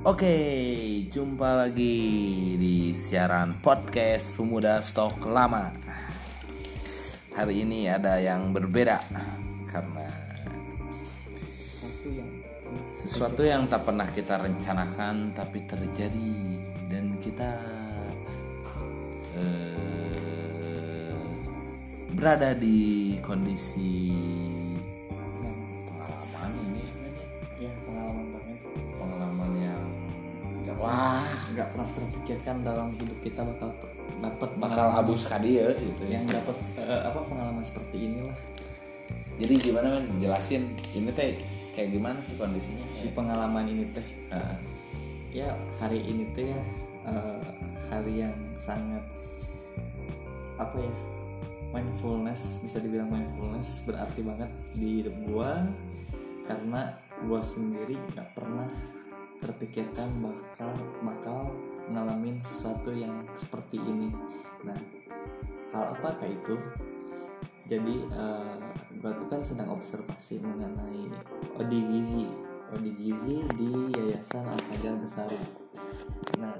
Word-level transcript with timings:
Oke, 0.00 0.32
jumpa 1.12 1.60
lagi 1.60 2.00
di 2.56 2.96
siaran 2.96 3.60
podcast 3.60 4.32
Pemuda 4.32 4.80
Stok 4.80 5.28
Lama. 5.28 5.68
Hari 7.36 7.68
ini 7.68 7.84
ada 7.84 8.16
yang 8.16 8.48
berbeda 8.48 8.96
karena 9.68 10.08
sesuatu 12.96 13.44
yang 13.44 13.68
tak 13.68 13.84
pernah 13.84 14.08
kita 14.08 14.40
rencanakan 14.40 15.36
tapi 15.36 15.68
terjadi 15.68 16.32
dan 16.88 17.20
kita 17.20 17.52
eh, 19.36 21.12
berada 22.16 22.56
di 22.56 23.20
kondisi 23.20 24.16
nggak 31.60 31.76
pernah 31.76 31.88
terpikirkan 31.92 32.56
dalam 32.64 32.88
hidup 32.96 33.18
kita 33.20 33.44
bakal 33.44 33.68
dapat 34.24 34.50
bakal 34.56 34.88
abus 35.04 35.28
kali 35.28 35.60
ya 35.60 35.68
gitu 35.76 36.02
ya. 36.08 36.16
yang 36.16 36.24
dapat 36.24 36.56
eh, 36.80 37.02
apa 37.04 37.20
pengalaman 37.28 37.60
seperti 37.60 37.96
inilah 38.08 38.38
Jadi 39.40 39.54
gimana 39.56 39.96
men 39.96 40.20
jelasin 40.20 40.72
ini 40.92 41.12
teh 41.12 41.36
kayak 41.72 41.96
gimana 41.96 42.20
sih 42.20 42.36
kondisinya? 42.36 42.84
si 42.88 43.12
pengalaman 43.12 43.68
ini 43.68 43.84
teh 43.92 44.04
Heeh. 44.32 44.56
ya 45.44 45.48
hari 45.76 46.00
ini 46.00 46.32
teh 46.32 46.48
ya 46.48 46.60
eh, 47.12 47.44
hari 47.92 48.24
yang 48.24 48.36
sangat 48.56 49.04
apa 50.56 50.76
ya 50.80 50.92
mindfulness 51.76 52.56
bisa 52.64 52.80
dibilang 52.80 53.08
mindfulness 53.12 53.84
berarti 53.84 54.20
banget 54.24 54.50
di 54.76 55.04
hidup 55.04 55.16
gua 55.28 55.64
karena 56.48 56.96
gua 57.24 57.40
sendiri 57.44 57.96
nggak 58.16 58.28
pernah 58.32 58.68
terpikirkan 59.40 60.08
bakal 60.20 60.72
bakal 61.02 61.40
ngalamin 61.90 62.38
sesuatu 62.44 62.92
yang 62.92 63.24
seperti 63.34 63.80
ini. 63.80 64.12
Nah 64.64 64.78
hal 65.74 65.96
apakah 65.96 66.28
itu? 66.28 66.54
Jadi 67.70 68.02
eh, 68.02 68.56
gua 69.00 69.12
tuh 69.16 69.28
kan 69.30 69.40
sedang 69.46 69.70
observasi 69.72 70.42
mengenai 70.42 71.06
Odi 71.54 71.80
Gizi 71.86 72.26
Odi 72.74 72.90
Gizi 72.98 73.46
di 73.54 73.70
Yayasan 73.94 74.42
Al 74.46 74.58
Fajar 74.58 74.94
Besari 74.98 75.38
nah 76.38 76.54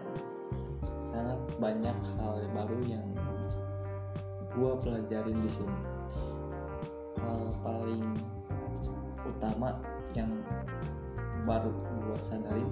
sangat 1.10 1.38
banyak 1.58 1.96
hal 2.18 2.38
baru 2.54 2.78
yang 2.86 3.02
gua 4.54 4.74
pelajarin 4.78 5.38
di 5.38 5.50
sini. 5.50 5.78
Hal 7.22 7.42
paling 7.62 8.02
utama 9.22 9.78
yang 10.14 10.30
baru 11.46 11.70
gua 12.10 12.18
sadarin 12.18 12.70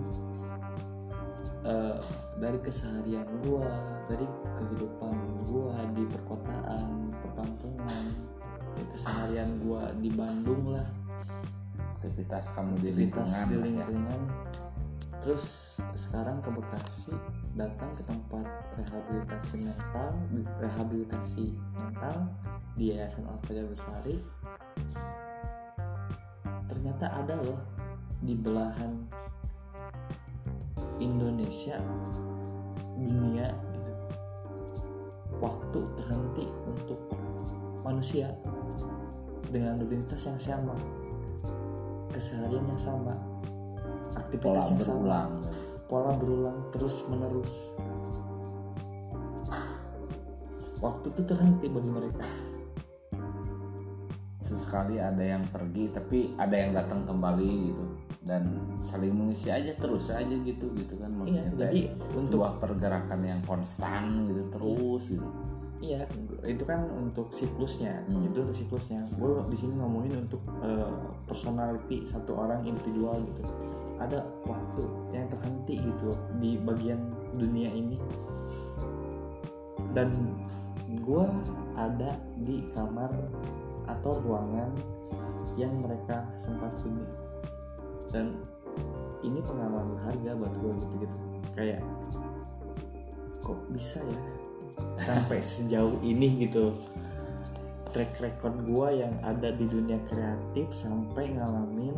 eh, 1.63 1.97
dari 2.43 2.59
keseharian 2.59 3.29
gua 3.47 3.71
dari 4.11 4.27
kehidupan 4.59 5.15
gua 5.47 5.79
di 5.95 6.03
perkotaan 6.11 7.15
perkampungan 7.23 8.05
dari 8.75 8.87
keseharian 8.91 9.51
gua 9.63 9.95
di 9.95 10.11
Bandung 10.11 10.75
lah. 10.75 10.91
Aktivitas 11.99 12.51
kamu 12.55 12.75
di 12.83 12.91
lingkungan 12.95 13.43
di 13.47 13.55
ya. 13.55 13.63
lingkungan. 13.63 14.21
Terus 15.19 15.79
sekarang 15.99 16.39
ke 16.43 16.51
Bekasi 16.51 17.15
datang 17.59 17.91
ke 17.95 18.03
tempat 18.07 18.47
rehabilitasi 18.79 19.55
mental 19.67 20.15
rehabilitasi 20.63 21.59
mental 21.75 22.17
di 22.79 22.95
Yayasan 22.95 23.27
Al 23.27 23.39
Fajar 23.43 23.67
Besari 23.67 24.23
ternyata 26.71 27.11
ada 27.11 27.35
loh 27.43 27.59
di 28.23 28.35
belahan 28.39 29.07
Indonesia 30.99 31.79
dunia 32.99 33.49
gitu. 33.75 33.93
Waktu 35.39 35.81
terhenti 35.99 36.47
untuk 36.67 37.01
manusia 37.87 38.35
dengan 39.49 39.81
rutinitas 39.81 40.29
yang 40.29 40.39
sama 40.39 40.75
keseharian 42.13 42.67
yang 42.67 42.81
sama 42.81 43.15
Pola 44.19 44.21
aktivitas 44.21 44.65
yang 44.75 44.81
sama 44.83 44.99
berulang. 44.99 45.31
pola 45.89 46.11
berulang 46.19 46.59
terus 46.75 47.07
menerus 47.09 47.53
waktu 50.79 51.11
itu 51.11 51.23
terhenti 51.27 51.67
bagi 51.67 51.91
mereka. 51.91 52.27
Sesekali 54.47 54.97
ada 54.97 55.21
yang 55.21 55.45
pergi 55.51 55.93
tapi 55.93 56.33
ada 56.41 56.55
yang 56.57 56.73
datang 56.73 57.05
kembali 57.05 57.51
gitu 57.69 57.85
dan 58.29 58.45
saling 58.77 59.17
mengisi 59.17 59.49
aja 59.49 59.73
terus 59.81 60.13
aja 60.13 60.37
gitu 60.45 60.69
gitu 60.77 60.95
kan. 61.01 61.09
Iya 61.09 61.17
maksudnya 61.17 61.51
teh 61.57 61.57
jadi 61.65 61.81
untuk 61.97 62.23
sebuah 62.29 62.53
pergerakan 62.61 63.21
yang 63.25 63.41
konstan 63.49 64.29
gitu 64.29 64.43
terus 64.53 65.03
gitu. 65.09 65.29
iya. 65.81 66.05
Itu 66.45 66.69
kan 66.69 66.85
untuk 66.93 67.33
siklusnya. 67.33 68.05
Hmm. 68.05 68.29
itu 68.29 68.45
untuk 68.45 68.53
siklusnya. 68.53 69.01
Gue 69.17 69.41
di 69.49 69.57
sini 69.57 69.81
ngomongin 69.81 70.29
untuk 70.29 70.45
eh, 70.61 70.93
personality 71.25 72.05
satu 72.05 72.37
orang 72.37 72.69
individual 72.69 73.17
gitu. 73.25 73.41
Ada 73.97 74.21
waktu 74.45 74.85
yang 75.17 75.27
terhenti 75.33 75.81
gitu 75.81 76.13
di 76.37 76.61
bagian 76.61 77.01
dunia 77.33 77.73
ini. 77.73 77.97
Dan 79.97 80.13
gue 81.01 81.25
ada 81.81 82.13
di 82.45 82.61
kamar 82.77 83.09
atau 83.89 84.21
ruangan 84.21 84.69
yang 85.57 85.81
mereka 85.81 86.29
sempat 86.37 86.77
huni 86.85 87.28
dan 88.13 88.37
ini 89.21 89.43
pengalaman 89.43 89.99
berharga 89.99 90.31
buat 90.39 90.55
gue 90.59 90.73
gitu 90.79 90.95
gitu. 91.07 91.17
Kayak 91.57 91.83
kok 93.43 93.61
bisa 93.73 93.99
ya 94.05 94.21
sampai 95.03 95.39
sejauh 95.43 95.97
ini 96.05 96.49
gitu? 96.49 96.77
Track 97.89 98.21
record 98.21 98.57
gue 98.69 98.89
yang 99.01 99.17
ada 99.25 99.49
di 99.49 99.65
dunia 99.65 99.97
kreatif 100.05 100.69
sampai 100.77 101.33
ngalamin 101.35 101.97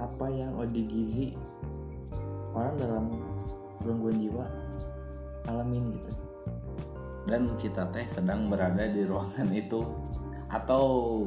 apa 0.00 0.26
yang 0.32 0.56
Odi 0.56 0.82
Gizi 0.88 1.36
orang 2.56 2.74
dalam 2.80 3.04
gangguan 3.84 4.16
jiwa 4.16 4.44
alamin 5.46 6.00
gitu. 6.00 6.10
Dan 7.26 7.50
kita 7.58 7.90
teh 7.90 8.06
sedang 8.08 8.48
berada 8.48 8.86
di 8.86 9.02
ruangan 9.02 9.50
itu 9.50 9.82
atau 10.46 10.84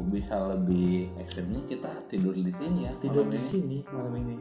bisa 0.07 0.39
lebih 0.55 1.11
ekstrimnya 1.19 1.59
kita 1.67 1.91
tidur 2.07 2.31
di 2.31 2.51
sini 2.55 2.87
ya 2.87 2.93
tidur 3.03 3.27
di 3.27 3.35
ini. 3.35 3.49
sini 3.51 3.77
malam 3.91 4.15
ini 4.15 4.37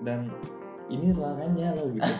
dan 0.00 0.20
ini 0.88 1.12
ruangannya 1.12 1.68
loh 1.76 1.88
gitu 1.92 2.12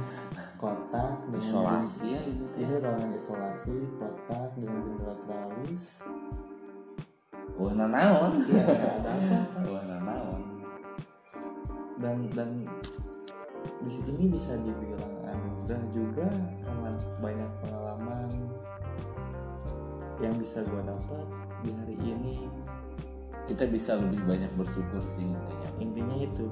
kotak 0.60 1.20
dengan 1.30 1.42
isolasi 1.42 2.06
ya 2.16 2.20
itu 2.26 2.44
teh. 2.54 2.64
ini 2.66 2.74
ruangan 2.82 3.10
isolasi 3.14 3.74
kotak 4.00 4.50
dengan 4.58 4.78
jendela 4.82 5.16
tralis 5.22 5.84
Wah 7.56 7.72
nanaon. 7.72 8.32
ya 8.52 8.64
ada 8.68 9.10
apa-apa 9.16 9.58
Wah 9.70 9.84
nanaon. 9.86 10.42
dan 12.02 12.16
dan 12.34 12.50
di 13.80 13.90
sini 13.92 14.28
bisa 14.28 14.52
dibilang 14.60 15.14
anugerah 15.24 15.82
juga 15.94 16.28
karena 16.60 16.90
banyak 17.22 17.50
pengalaman 17.62 17.75
yang 20.20 20.34
bisa 20.36 20.64
gue 20.64 20.82
dapat 20.82 21.26
di 21.64 21.70
hari 21.72 21.96
ini. 22.00 22.34
Kita 23.46 23.64
bisa 23.70 23.94
lebih 23.94 24.26
banyak 24.26 24.50
bersyukur 24.58 25.02
sih 25.06 25.30
intinya. 25.30 25.70
intinya 25.78 26.16
itu. 26.18 26.46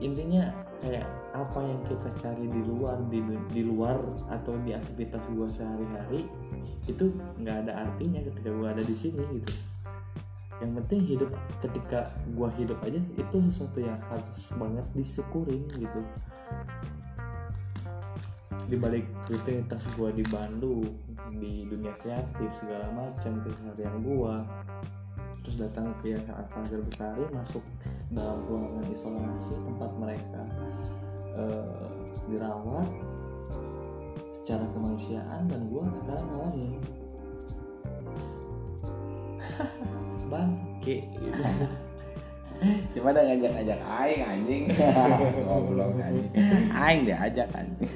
Intinya 0.00 0.50
kayak 0.80 1.06
apa 1.32 1.60
yang 1.64 1.80
kita 1.88 2.08
cari 2.20 2.44
di 2.48 2.60
luar 2.64 2.96
di, 3.08 3.20
di 3.52 3.62
luar 3.64 3.96
atau 4.28 4.56
di 4.64 4.76
aktivitas 4.76 5.32
gua 5.32 5.48
sehari-hari 5.48 6.28
itu 6.84 7.12
nggak 7.40 7.56
ada 7.64 7.88
artinya 7.88 8.20
ketika 8.20 8.50
gua 8.52 8.72
ada 8.72 8.84
di 8.84 8.96
sini 8.96 9.20
gitu. 9.40 9.52
Yang 10.64 10.72
penting 10.80 11.00
hidup 11.04 11.30
ketika 11.60 12.00
gua 12.32 12.48
hidup 12.56 12.80
aja 12.84 13.00
itu 13.00 13.36
sesuatu 13.52 13.84
yang 13.84 14.00
harus 14.08 14.48
banget 14.56 14.86
disyukurin 14.96 15.64
gitu 15.76 16.00
di 18.64 18.76
balik 18.80 19.04
rutinitas 19.28 19.84
gua 19.96 20.08
di 20.14 20.24
Bandung 20.28 20.88
di 21.36 21.68
dunia 21.68 21.92
kreatif 22.00 22.48
segala 22.56 22.88
macam 22.92 23.44
keseharian 23.44 23.96
gua 24.00 24.44
terus 25.44 25.60
datang 25.60 25.92
ke 26.00 26.16
Yayasan 26.16 26.40
Al-Fajar 26.40 26.80
Besari 26.80 27.24
masuk 27.28 27.64
dalam 28.08 28.40
ruangan 28.48 28.88
isolasi 28.88 29.52
tempat 29.60 29.90
mereka 30.00 30.42
eh, 31.36 31.88
dirawat 32.32 32.88
secara 34.32 34.64
kemanusiaan 34.72 35.44
dan 35.44 35.60
gua 35.68 35.84
sekarang 35.92 36.24
ngalamin 36.32 36.80
bangke 40.32 41.04
gitu. 41.20 41.44
Cuma 42.92 43.10
ada 43.10 43.20
ngajak-ngajak 43.24 43.78
aing 43.80 44.22
anjing. 44.22 44.62
Goblok 45.48 45.96
anjing. 45.98 46.28
Aing 46.70 47.00
dia 47.04 47.16
ajak 47.20 47.48
anjing. 47.52 47.90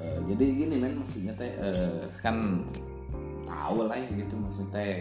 Eh, 0.00 0.18
jadi 0.26 0.44
gini 0.56 0.74
men 0.80 0.96
maksudnya 0.96 1.32
teh 1.36 1.52
eh, 1.52 2.02
kan 2.24 2.64
tahu 3.44 3.84
lah 3.84 3.96
ya 3.98 4.08
gitu 4.08 4.34
maksudnya 4.34 4.72
teh 4.72 4.94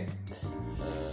eh, 0.83 1.11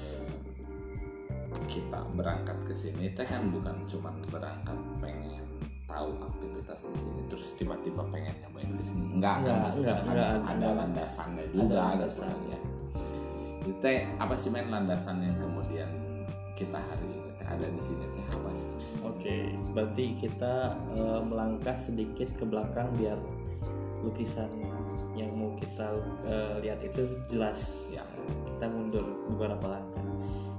kita 1.70 2.02
berangkat 2.19 2.58
ke 2.67 2.75
sini 2.75 3.14
teh 3.14 3.22
kan 3.22 3.46
bukan 3.49 3.76
cuma 3.87 4.11
berangkat 4.26 4.75
pengen 4.99 5.46
tahu 5.87 6.19
aktivitas 6.19 6.82
di 6.82 6.99
sini 6.99 7.20
terus 7.31 7.55
tiba-tiba 7.55 8.02
pengen 8.11 8.34
nyobain 8.43 8.75
di 8.75 8.84
sini 8.84 9.05
enggak 9.14 9.46
Enggak, 9.46 9.55
kan 9.55 9.62
gitu 9.70 9.79
enggak, 9.79 9.94
kan. 9.94 10.02
enggak, 10.02 10.26
ada, 10.26 10.26
enggak. 10.34 10.50
ada 10.50 10.69
landasannya 10.75 11.44
juga 11.55 11.62
Ada 11.62 11.70
gitu 11.70 11.79
landasan. 11.79 12.26
kan 12.26 12.40
ya 12.50 12.58
itu 13.66 13.74
teh 13.82 14.06
apa 14.22 14.38
sih 14.38 14.46
main 14.46 14.70
landasan 14.70 15.18
yang 15.18 15.34
kemudian 15.42 15.90
kita 16.54 16.78
hari 16.78 17.02
ini 17.10 17.34
ada 17.42 17.66
di 17.66 17.82
sini 17.82 18.06
teh 18.14 18.24
apa 18.38 18.50
sih 18.54 18.70
Oke, 19.02 19.54
berarti 19.74 20.14
kita 20.14 20.78
eh, 20.94 21.20
melangkah 21.26 21.74
sedikit 21.74 22.30
ke 22.38 22.46
belakang 22.46 22.94
biar 22.94 23.18
lukisan 24.06 24.46
yang 25.18 25.34
mau 25.34 25.50
kita 25.58 25.98
eh, 26.30 26.54
lihat 26.62 26.78
itu 26.86 27.10
jelas. 27.26 27.90
ya 27.90 28.06
Kita 28.26 28.70
mundur 28.70 29.02
beberapa 29.34 29.78
langkah. 29.78 30.04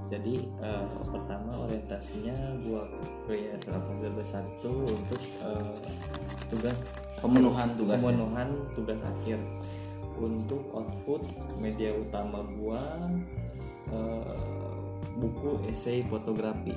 Jadi 0.08 0.48
eh, 0.60 0.86
pertama 1.08 1.68
orientasinya 1.68 2.36
gua 2.64 2.88
ke 3.28 3.36
Yayasan 3.36 3.80
Al 3.80 4.12
besar 4.16 4.44
itu 4.44 4.72
untuk 4.84 5.22
eh, 5.44 5.72
tugas 6.52 6.76
pemenuhan 7.20 7.68
tugas 7.76 8.00
pemenuhan 8.00 8.48
tugas 8.76 9.00
akhir 9.04 9.40
untuk 10.18 10.62
output 10.74 11.22
media 11.62 11.94
utama 11.94 12.44
gua 12.58 12.82
eh, 13.94 14.38
buku 15.18 15.66
esai 15.70 16.06
fotografi. 16.06 16.76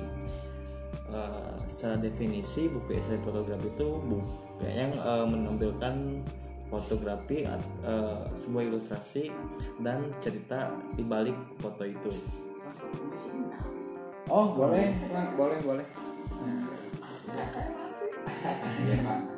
Eh, 1.11 1.51
secara 1.67 1.99
definisi 1.99 2.71
buku 2.71 2.95
esai 2.95 3.19
fotografi 3.19 3.67
itu 3.67 3.87
buku 3.99 4.63
yang 4.63 4.95
eh, 4.95 5.25
menampilkan 5.27 6.23
fotografi 6.71 7.43
eh, 7.43 8.19
sebuah 8.39 8.63
ilustrasi 8.71 9.27
dan 9.83 10.07
cerita 10.23 10.71
di 10.95 11.03
balik 11.03 11.35
foto 11.59 11.83
itu. 11.83 12.11
Oh 14.31 14.55
boleh. 14.55 14.95
Pak. 15.11 15.35
boleh 15.35 15.59
boleh. 15.67 15.85
Iya, 18.81 19.30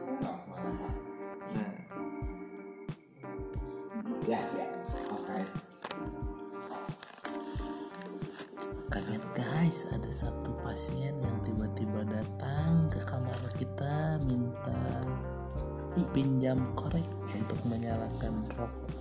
ya 4.34 4.42
ya 4.58 4.68
oke 5.14 5.38
Kaget 8.94 9.26
guys, 9.34 9.90
ada 9.90 10.12
satu 10.14 10.54
pasien 10.62 11.18
yang 11.18 11.38
tiba-tiba 11.42 12.06
datang 12.06 12.86
ke 12.94 13.02
kamar 13.02 13.42
kita 13.58 14.22
minta 14.30 15.02
pinjam 16.14 16.62
korek 16.78 17.06
untuk 17.34 17.58
menyalakan 17.66 18.46
rokok. 18.54 18.94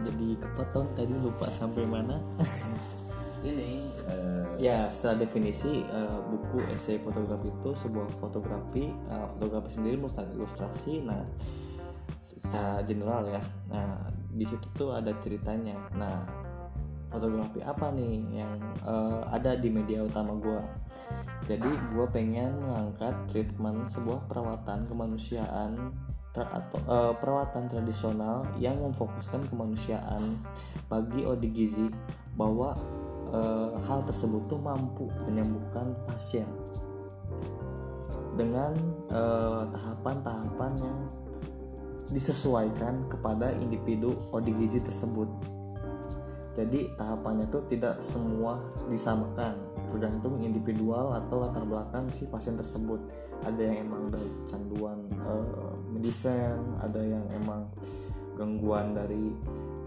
jadi 0.00 0.28
kepotong 0.40 0.88
tadi 0.96 1.12
lupa 1.12 1.52
sampai 1.52 1.84
mana 1.84 2.16
ini 3.44 3.88
eh, 4.08 4.44
Ya, 4.60 4.92
secara 4.92 5.24
definisi 5.24 5.80
eh, 5.84 6.18
buku 6.28 6.60
esai 6.72 7.00
fotografi 7.00 7.48
itu 7.48 7.70
sebuah 7.72 8.12
fotografi, 8.20 8.92
eh, 8.92 9.26
fotografi 9.36 9.72
sendiri 9.72 9.96
merupakan 9.96 10.28
ilustrasi. 10.36 11.00
Nah, 11.00 11.24
secara 12.40 12.80
general 12.88 13.28
ya. 13.28 13.42
Nah, 13.68 14.08
di 14.32 14.48
situ 14.48 14.64
tuh 14.72 14.96
ada 14.96 15.12
ceritanya. 15.20 15.76
Nah, 15.92 16.24
fotografi 17.12 17.60
apa 17.60 17.92
nih 17.92 18.40
yang 18.40 18.54
eh, 18.86 19.20
ada 19.28 19.58
di 19.58 19.68
media 19.68 20.00
utama 20.06 20.32
gua? 20.38 20.64
Jadi 21.44 21.68
gua 21.92 22.06
pengen 22.08 22.56
mengangkat 22.62 23.12
treatment 23.28 23.90
sebuah 23.90 24.24
perawatan 24.30 24.86
kemanusiaan 24.88 25.92
ter- 26.32 26.48
atau 26.48 26.78
eh, 26.80 27.12
perawatan 27.20 27.68
tradisional 27.68 28.46
yang 28.56 28.80
memfokuskan 28.80 29.44
kemanusiaan 29.50 30.40
bagi 30.88 31.26
Odi 31.26 31.50
Gizi 31.52 31.86
bahwa 32.38 32.72
eh, 33.34 33.70
hal 33.84 34.00
tersebut 34.06 34.48
tuh 34.48 34.62
mampu 34.62 35.10
menyembuhkan 35.28 35.92
pasien 36.08 36.48
dengan 38.38 38.72
tahapan-tahapan 39.74 40.72
yang 40.80 40.98
disesuaikan 42.10 43.06
kepada 43.06 43.54
individu 43.54 44.18
ODGZ 44.34 44.86
tersebut. 44.86 45.30
Jadi 46.58 46.90
tahapannya 46.98 47.46
tuh 47.48 47.62
tidak 47.70 48.02
semua 48.02 48.58
disamakan, 48.90 49.54
tergantung 49.86 50.42
individual 50.42 51.14
atau 51.14 51.46
latar 51.46 51.62
belakang 51.62 52.10
si 52.10 52.26
pasien 52.26 52.58
tersebut. 52.58 52.98
Ada 53.46 53.70
yang 53.70 53.88
emang 53.88 54.10
dari 54.10 54.28
canduan 54.50 54.98
eh, 55.14 55.72
medicine, 55.88 56.76
ada 56.82 57.00
yang 57.00 57.24
emang 57.32 57.70
gangguan 58.34 58.92
dari 58.92 59.30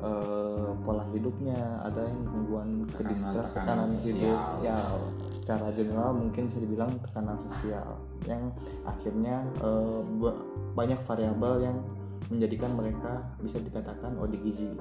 eh, 0.02 0.70
pola 0.88 1.04
hidupnya, 1.12 1.84
ada 1.84 2.08
yang 2.08 2.22
gangguan 2.32 2.70
kedistrak 2.96 3.52
tekanan 3.54 3.92
tekanan 3.94 4.08
hidup, 4.08 4.40
sosial. 4.40 4.64
ya 4.64 4.78
secara 5.36 5.68
general 5.76 6.12
mungkin 6.16 6.48
bisa 6.48 6.60
dibilang 6.64 6.92
tekanan 7.04 7.38
sosial 7.52 8.00
yang 8.24 8.56
akhirnya 8.88 9.44
ba- 10.24 10.40
banyak 10.80 10.96
variabel 11.04 11.60
yang 11.60 11.78
menjadikan 12.34 12.74
mereka 12.74 13.22
bisa 13.40 13.62
dikatakan 13.62 14.18
ODGZ. 14.18 14.74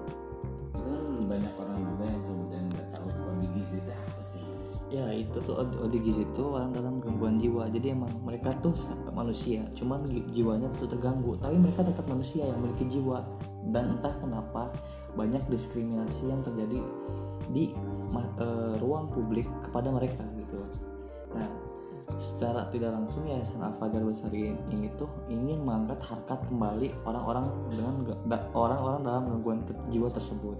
hmm, 0.72 1.28
banyak 1.28 1.54
orang 1.60 1.78
juga 1.84 2.04
yang 2.08 2.22
kemudian 2.24 2.64
nggak 2.72 2.88
tahu 2.96 3.08
gizi 3.52 3.76
itu 3.76 3.92
apa 3.92 4.22
sih 4.24 4.42
Ya 4.92 5.08
itu 5.08 5.40
tuh 5.40 5.56
OD- 5.56 5.88
ODGZ 5.88 6.18
itu 6.20 6.42
orang 6.52 6.76
dalam 6.76 7.00
gangguan 7.00 7.40
jiwa. 7.40 7.64
Jadi 7.72 7.96
emang 7.96 8.12
mereka 8.20 8.52
tuh 8.60 8.76
manusia, 9.16 9.64
cuman 9.72 10.04
jiwanya 10.36 10.68
tuh 10.76 10.84
terganggu. 10.84 11.32
Tapi 11.40 11.56
mereka 11.56 11.80
tetap 11.80 12.04
manusia 12.04 12.44
yang 12.44 12.60
memiliki 12.60 13.00
jiwa. 13.00 13.24
Dan 13.72 13.96
entah 13.96 14.12
kenapa 14.20 14.68
banyak 15.16 15.40
diskriminasi 15.48 16.28
yang 16.28 16.44
terjadi 16.44 16.84
di 17.56 17.72
eh, 18.36 18.74
ruang 18.84 19.08
publik 19.08 19.48
kepada 19.64 19.88
mereka 19.88 20.28
gitu. 20.36 20.60
Secara 22.18 22.68
tidak 22.72 22.92
langsung 22.92 23.24
Yayasan 23.28 23.62
Al 23.62 23.74
Fajar 23.80 24.02
Besari 24.04 24.52
ini 24.72 24.88
tuh 24.98 25.08
ingin 25.28 25.64
mengangkat 25.64 26.00
harkat 26.04 26.40
kembali 26.48 26.92
orang-orang 27.08 27.46
dengan 27.72 27.94
orang-orang 28.52 29.00
dalam 29.04 29.22
gangguan 29.28 29.60
jiwa 29.88 30.08
tersebut. 30.12 30.58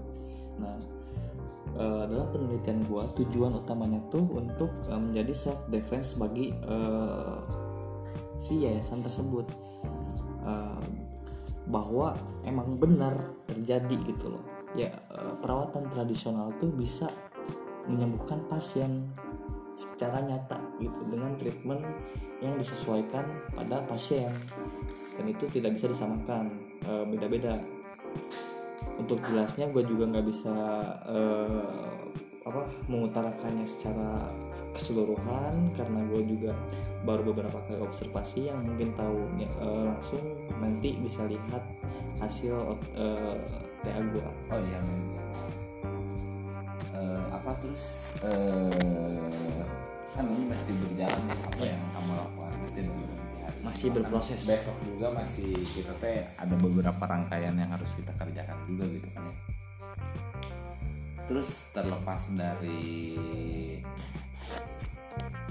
Nah, 0.61 0.73
eh, 1.77 2.03
dalam 2.09 2.27
penelitian 2.33 2.85
gua 2.89 3.09
tujuan 3.17 3.53
utamanya 3.57 4.01
tuh 4.09 4.23
untuk 4.33 4.69
eh, 4.89 4.99
menjadi 4.99 5.33
self 5.33 5.59
defense 5.69 6.15
bagi 6.17 6.53
eh, 6.53 7.37
si 8.37 8.65
yayasan 8.65 9.01
tersebut. 9.01 9.45
Eh, 10.43 10.83
bahwa 11.63 12.19
emang 12.43 12.75
benar 12.75 13.15
terjadi 13.47 13.95
gitu 14.03 14.35
loh. 14.35 14.43
Ya 14.75 14.91
eh, 14.91 15.33
perawatan 15.39 15.87
tradisional 15.93 16.51
tuh 16.59 16.71
bisa 16.73 17.07
menyembuhkan 17.87 18.43
pasien 18.47 19.11
secara 19.75 20.21
nyata 20.21 20.59
gitu 20.77 20.99
dengan 21.09 21.33
treatment 21.37 21.83
yang 22.39 22.55
disesuaikan 22.59 23.25
pada 23.53 23.81
pasien. 23.85 24.31
Dan 25.13 25.29
itu 25.29 25.45
tidak 25.49 25.77
bisa 25.77 25.89
disamakan 25.89 26.49
eh, 26.85 27.05
beda-beda. 27.07 27.61
Untuk 28.97 29.21
jelasnya 29.25 29.69
gue 29.73 29.83
juga 29.85 30.09
nggak 30.09 30.27
bisa 30.27 30.55
eh, 31.09 32.01
apa 32.43 32.61
mengutarakannya 32.91 33.65
secara 33.65 34.29
keseluruhan 34.73 35.69
karena 35.77 36.01
gue 36.09 36.21
juga 36.27 36.51
baru 37.05 37.29
beberapa 37.29 37.61
kali 37.69 37.79
observasi 37.79 38.49
yang 38.49 38.65
mungkin 38.65 38.89
tahu 38.97 39.17
eh, 39.39 39.83
langsung 39.85 40.23
nanti 40.57 40.97
bisa 40.97 41.23
lihat 41.29 41.63
hasil 42.17 42.77
eh, 42.97 43.37
TA 43.85 44.01
gue 44.01 44.25
oh 44.49 44.59
iya 44.59 44.81
Eh, 46.93 47.23
apa 47.33 47.51
terus? 47.57 48.13
Eh, 48.21 49.22
kan 50.13 50.25
ini 50.29 50.45
masih 50.45 50.73
berjalan 50.77 51.21
nih, 51.25 51.39
apa 51.41 51.63
yang 51.65 51.81
kamu 51.97 52.11
lakukan. 52.13 52.51
Masih 53.63 53.89
berproses. 53.95 54.43
besok 54.43 54.75
juga 54.83 55.07
masih 55.15 55.63
kita 55.71 55.95
teh 56.03 56.23
ada 56.35 56.55
beberapa 56.59 57.03
rangkaian 57.03 57.55
yang 57.55 57.71
harus 57.71 57.95
kita 57.95 58.11
kerjakan 58.19 58.59
juga 58.67 58.85
gitu 58.91 59.07
kan 59.15 59.23
ya 59.23 59.35
terus 61.23 61.63
terlepas 61.71 62.21
dari 62.35 63.07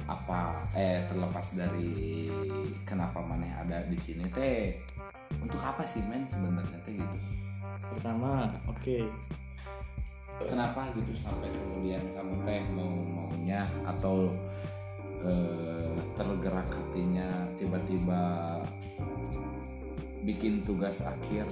apa 0.04 0.68
eh 0.76 1.08
terlepas 1.08 1.56
dari 1.56 2.28
kenapa 2.84 3.24
maneh 3.24 3.48
ada 3.56 3.80
di 3.88 3.96
sini 3.96 4.28
teh 4.28 4.76
untuk 5.40 5.60
apa 5.64 5.88
sih 5.88 6.04
men 6.04 6.28
sebenarnya 6.28 6.78
teh 6.84 6.92
gitu 6.92 7.18
pertama 7.96 8.52
oke 8.68 9.08
kenapa 10.40 10.88
gitu 10.96 11.12
sampai 11.16 11.52
kemudian 11.52 12.00
kamu 12.16 12.34
teh 12.46 12.62
mau 12.72 12.88
maunya 12.88 13.68
atau 13.84 14.32
eh, 15.26 15.96
tergerak 16.16 16.68
hatinya 16.68 17.28
tiba-tiba 17.58 18.20
bikin 20.22 20.62
tugas 20.62 21.02
akhir 21.02 21.44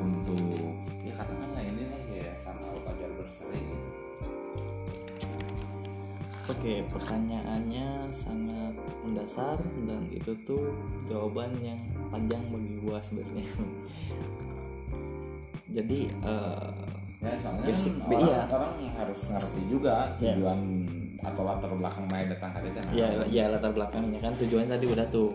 untuk 0.00 0.74
ya 1.04 1.12
katakanlah 1.14 1.62
ini 1.62 1.84
lah 1.86 2.02
ya 2.10 2.32
sama 2.40 2.74
Fajar 2.82 3.10
berseri 3.14 3.60
gitu 3.60 3.90
Oke, 6.50 6.82
pertanyaannya 6.90 8.10
sangat 8.10 8.74
mendasar 9.06 9.62
dan 9.86 10.02
itu 10.10 10.34
tuh 10.42 10.74
jawaban 11.06 11.54
yang 11.62 11.78
panjang 12.10 12.42
bagi 12.50 12.82
gua 12.82 12.98
sebenarnya. 12.98 13.46
Jadi 15.78 16.10
eh, 16.10 16.92
ya 17.22 17.38
soalnya 17.38 17.62
Basic, 17.70 17.94
kan 17.94 18.10
orang, 18.10 18.22
iya. 18.26 18.40
orang 18.50 18.74
harus 18.98 19.20
ngerti 19.30 19.62
juga 19.70 19.94
Iya. 20.18 20.34
tujuan 20.34 20.58
atau 21.22 21.42
latar 21.46 21.70
belakang 21.70 22.04
Maya 22.10 22.24
datang 22.34 22.50
hari 22.50 22.66
itu 22.74 22.78
ya 22.98 23.06
ya 23.30 23.44
latar 23.46 23.70
belakangnya 23.70 24.18
kan. 24.18 24.32
Tujuannya 24.42 24.70
tadi 24.74 24.86
udah 24.90 25.06
tuh. 25.06 25.30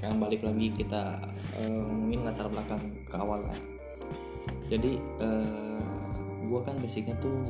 Sekarang 0.00 0.18
balik 0.18 0.40
lagi 0.40 0.66
kita 0.72 1.02
eh, 1.60 1.68
ngomongin 1.68 2.20
latar 2.24 2.48
belakang 2.48 2.80
ke 3.04 3.16
awal 3.20 3.44
lah. 3.44 3.58
Jadi 4.72 4.96
eh, 5.20 5.80
gua 6.48 6.64
kan 6.64 6.80
basicnya 6.80 7.12
tuh 7.20 7.44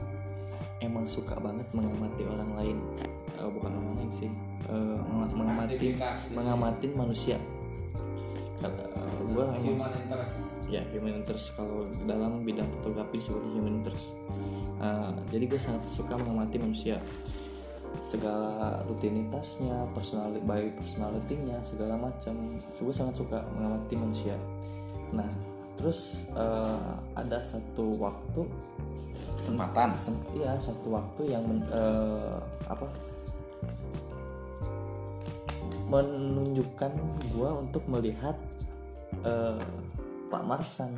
emang 0.83 1.07
suka 1.07 1.39
banget 1.39 1.65
mengamati 1.71 2.27
orang 2.27 2.51
lain. 2.59 2.79
Eh, 3.39 3.47
bukan 3.47 3.71
orang 3.79 3.95
lain 3.95 4.11
sih. 4.19 4.31
Meng- 4.67 5.31
mengamati 5.39 5.75
mengamati 6.35 6.87
manusia 6.95 7.39
Eh, 9.13 9.27
gua 9.33 9.53
emang 9.53 9.77
human 9.77 9.93
interest. 10.01 10.37
Ya 10.73 10.83
human 10.91 11.15
interest. 11.21 11.53
Kalau 11.53 11.85
dalam 12.09 12.43
bidang 12.43 12.69
fotografi 12.81 13.21
disebutnya 13.21 13.51
human 13.53 13.75
interest. 13.85 14.17
Uh, 14.83 15.13
jadi 15.31 15.45
gue 15.47 15.61
sangat 15.61 15.83
suka 15.93 16.17
mengamati 16.25 16.57
manusia. 16.59 16.97
Segala 18.09 18.81
rutinitasnya 18.89 19.85
personal 19.93 20.33
baik 20.43 20.81
personalitinya 20.81 21.61
segala 21.61 21.95
macam. 22.01 22.51
Gue 22.81 22.95
sangat 22.95 23.21
suka 23.21 23.45
mengamati 23.53 23.95
manusia. 24.01 24.35
Nah 25.13 25.29
terus 25.77 26.29
uh, 26.33 26.97
ada 27.13 27.45
satu 27.45 27.85
waktu 28.01 28.49
kesempatan. 29.37 29.95
Sem- 30.01 30.25
iya 30.35 30.57
satu 30.57 30.89
waktu 30.99 31.37
yang 31.37 31.45
men- 31.45 31.69
uh, 31.69 32.41
apa? 32.67 32.89
Menunjukkan 35.93 36.93
gua 37.37 37.61
untuk 37.61 37.85
melihat 37.85 38.33
uh, 39.21 39.61
Pak 40.33 40.43
Marsan 40.49 40.97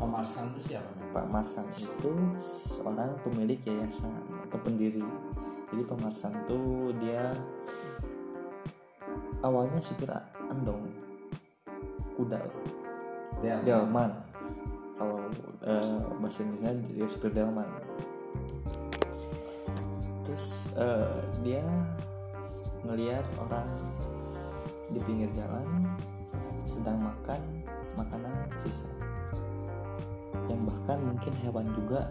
pemarsan 0.00 0.48
itu 0.56 0.72
siapa? 0.72 0.88
Pak 1.12 1.26
Marsan 1.28 1.68
itu 1.76 2.12
seorang 2.40 3.12
pemilik 3.20 3.60
yayasan 3.60 4.16
atau 4.48 4.58
pendiri. 4.64 5.04
Jadi 5.70 5.82
Pak 5.84 5.98
Marsan 6.00 6.32
tuh 6.48 6.90
dia 6.98 7.36
awalnya 9.44 9.78
supir 9.84 10.08
andong 10.48 10.88
kuda 12.16 12.40
Dia 13.44 13.60
delman. 13.60 14.12
Kalau 14.96 15.20
eh, 15.64 16.00
bahasa 16.16 16.44
Indonesia 16.44 16.72
dia 16.96 17.06
supir 17.06 17.30
delman. 17.36 17.68
Terus 20.24 20.72
eh, 20.80 21.16
dia 21.44 21.64
ngelihat 22.88 23.24
orang 23.36 23.68
di 24.90 24.98
pinggir 25.04 25.28
jalan 25.36 25.86
sedang 26.70 27.02
makan 27.02 27.42
makanan 27.98 28.30
sisa. 28.62 28.86
Yang 30.46 30.70
bahkan 30.70 30.98
mungkin 31.02 31.34
hewan 31.42 31.66
juga 31.74 32.06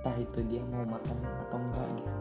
entah 0.00 0.16
itu 0.16 0.40
dia 0.48 0.64
mau 0.72 0.88
makan 0.88 1.18
atau 1.44 1.58
enggak 1.60 1.88
gitu. 2.00 2.14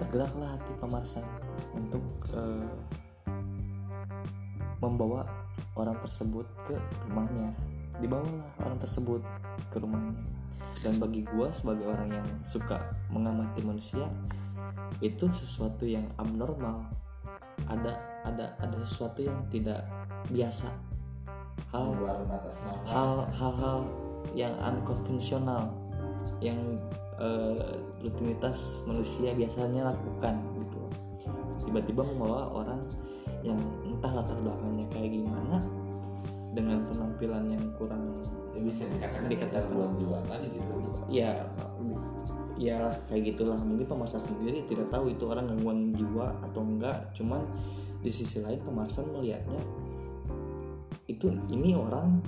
Tergeraklah 0.00 0.48
hati 0.56 0.72
pemarsan 0.80 1.24
untuk 1.76 2.04
eh, 2.32 2.72
membawa 4.80 5.28
orang 5.76 6.00
tersebut 6.00 6.48
ke 6.64 6.76
rumahnya. 7.08 7.52
Dibawalah 8.00 8.48
orang 8.64 8.78
tersebut 8.80 9.20
ke 9.68 9.76
rumahnya. 9.76 10.16
Dan 10.80 11.00
bagi 11.00 11.24
gua 11.24 11.52
sebagai 11.52 11.88
orang 11.88 12.12
yang 12.12 12.28
suka 12.44 12.80
mengamati 13.12 13.60
manusia 13.64 14.08
itu 15.00 15.28
sesuatu 15.32 15.84
yang 15.84 16.04
abnormal. 16.16 16.84
Ada 17.66 18.15
ada 18.26 18.52
ada 18.58 18.76
sesuatu 18.82 19.22
yang 19.22 19.38
tidak 19.48 19.86
biasa. 20.28 20.68
Hal 21.70 21.94
normal 21.94 22.26
hal 22.84 23.10
hal-hal 23.32 23.78
yang 24.34 24.52
unkonvensional 24.58 25.70
yang 26.42 26.58
eh, 27.22 27.78
rutinitas 28.02 28.82
manusia 28.84 29.32
biasanya 29.32 29.94
lakukan 29.94 30.34
gitu. 30.58 30.80
Tiba-tiba 31.64 32.02
membawa 32.04 32.50
orang 32.52 32.82
yang 33.46 33.58
entah 33.86 34.10
latar 34.10 34.36
belakangnya 34.42 34.86
kayak 34.90 35.10
gimana 35.14 35.62
dengan 36.56 36.80
penampilan 36.88 37.52
yang 37.52 37.64
kurang 37.76 38.10
ya 38.56 38.60
bisa 38.64 38.88
dikatakan 38.88 39.28
Dikatakan. 39.28 39.90
jiwa 40.00 40.18
tadi 40.24 40.46
gitu. 40.56 40.72
Ya 41.12 41.44
ya 42.56 42.96
kayak 43.12 43.36
gitulah. 43.36 43.58
Mungkin 43.60 43.84
pemarsan 43.84 44.22
sendiri 44.24 44.64
tidak 44.66 44.88
tahu 44.88 45.12
itu 45.12 45.28
orang 45.28 45.46
gangguan 45.52 45.92
jiwa 45.92 46.32
atau 46.40 46.60
enggak. 46.64 47.12
Cuman 47.12 47.44
di 48.06 48.12
sisi 48.14 48.38
lain 48.38 48.62
pemarsan 48.62 49.10
melihatnya 49.10 49.58
itu 51.10 51.26
ini 51.50 51.74
orang 51.74 52.22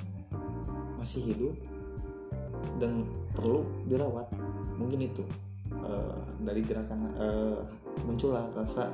masih 0.99 1.23
hidup 1.23 1.55
dan 2.83 3.07
perlu 3.31 3.63
dirawat. 3.87 4.27
Mungkin 4.75 5.07
itu 5.07 5.23
eh, 5.71 6.19
dari 6.43 6.67
gerakan 6.67 7.15
eh, 7.15 7.59
muncullah 8.03 8.51
rasa 8.59 8.91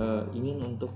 eh, 0.00 0.24
ingin 0.32 0.64
untuk 0.64 0.92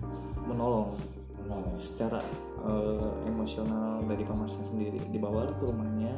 menolong. 0.49 0.97
Menolong. 1.45 1.77
secara 1.77 2.23
eh, 2.65 3.13
emosional 3.29 4.01
dari 4.09 4.25
pemarsan 4.25 4.65
sendiri. 4.73 5.03
Dibawa 5.13 5.45
ke 5.51 5.67
rumahnya 5.69 6.15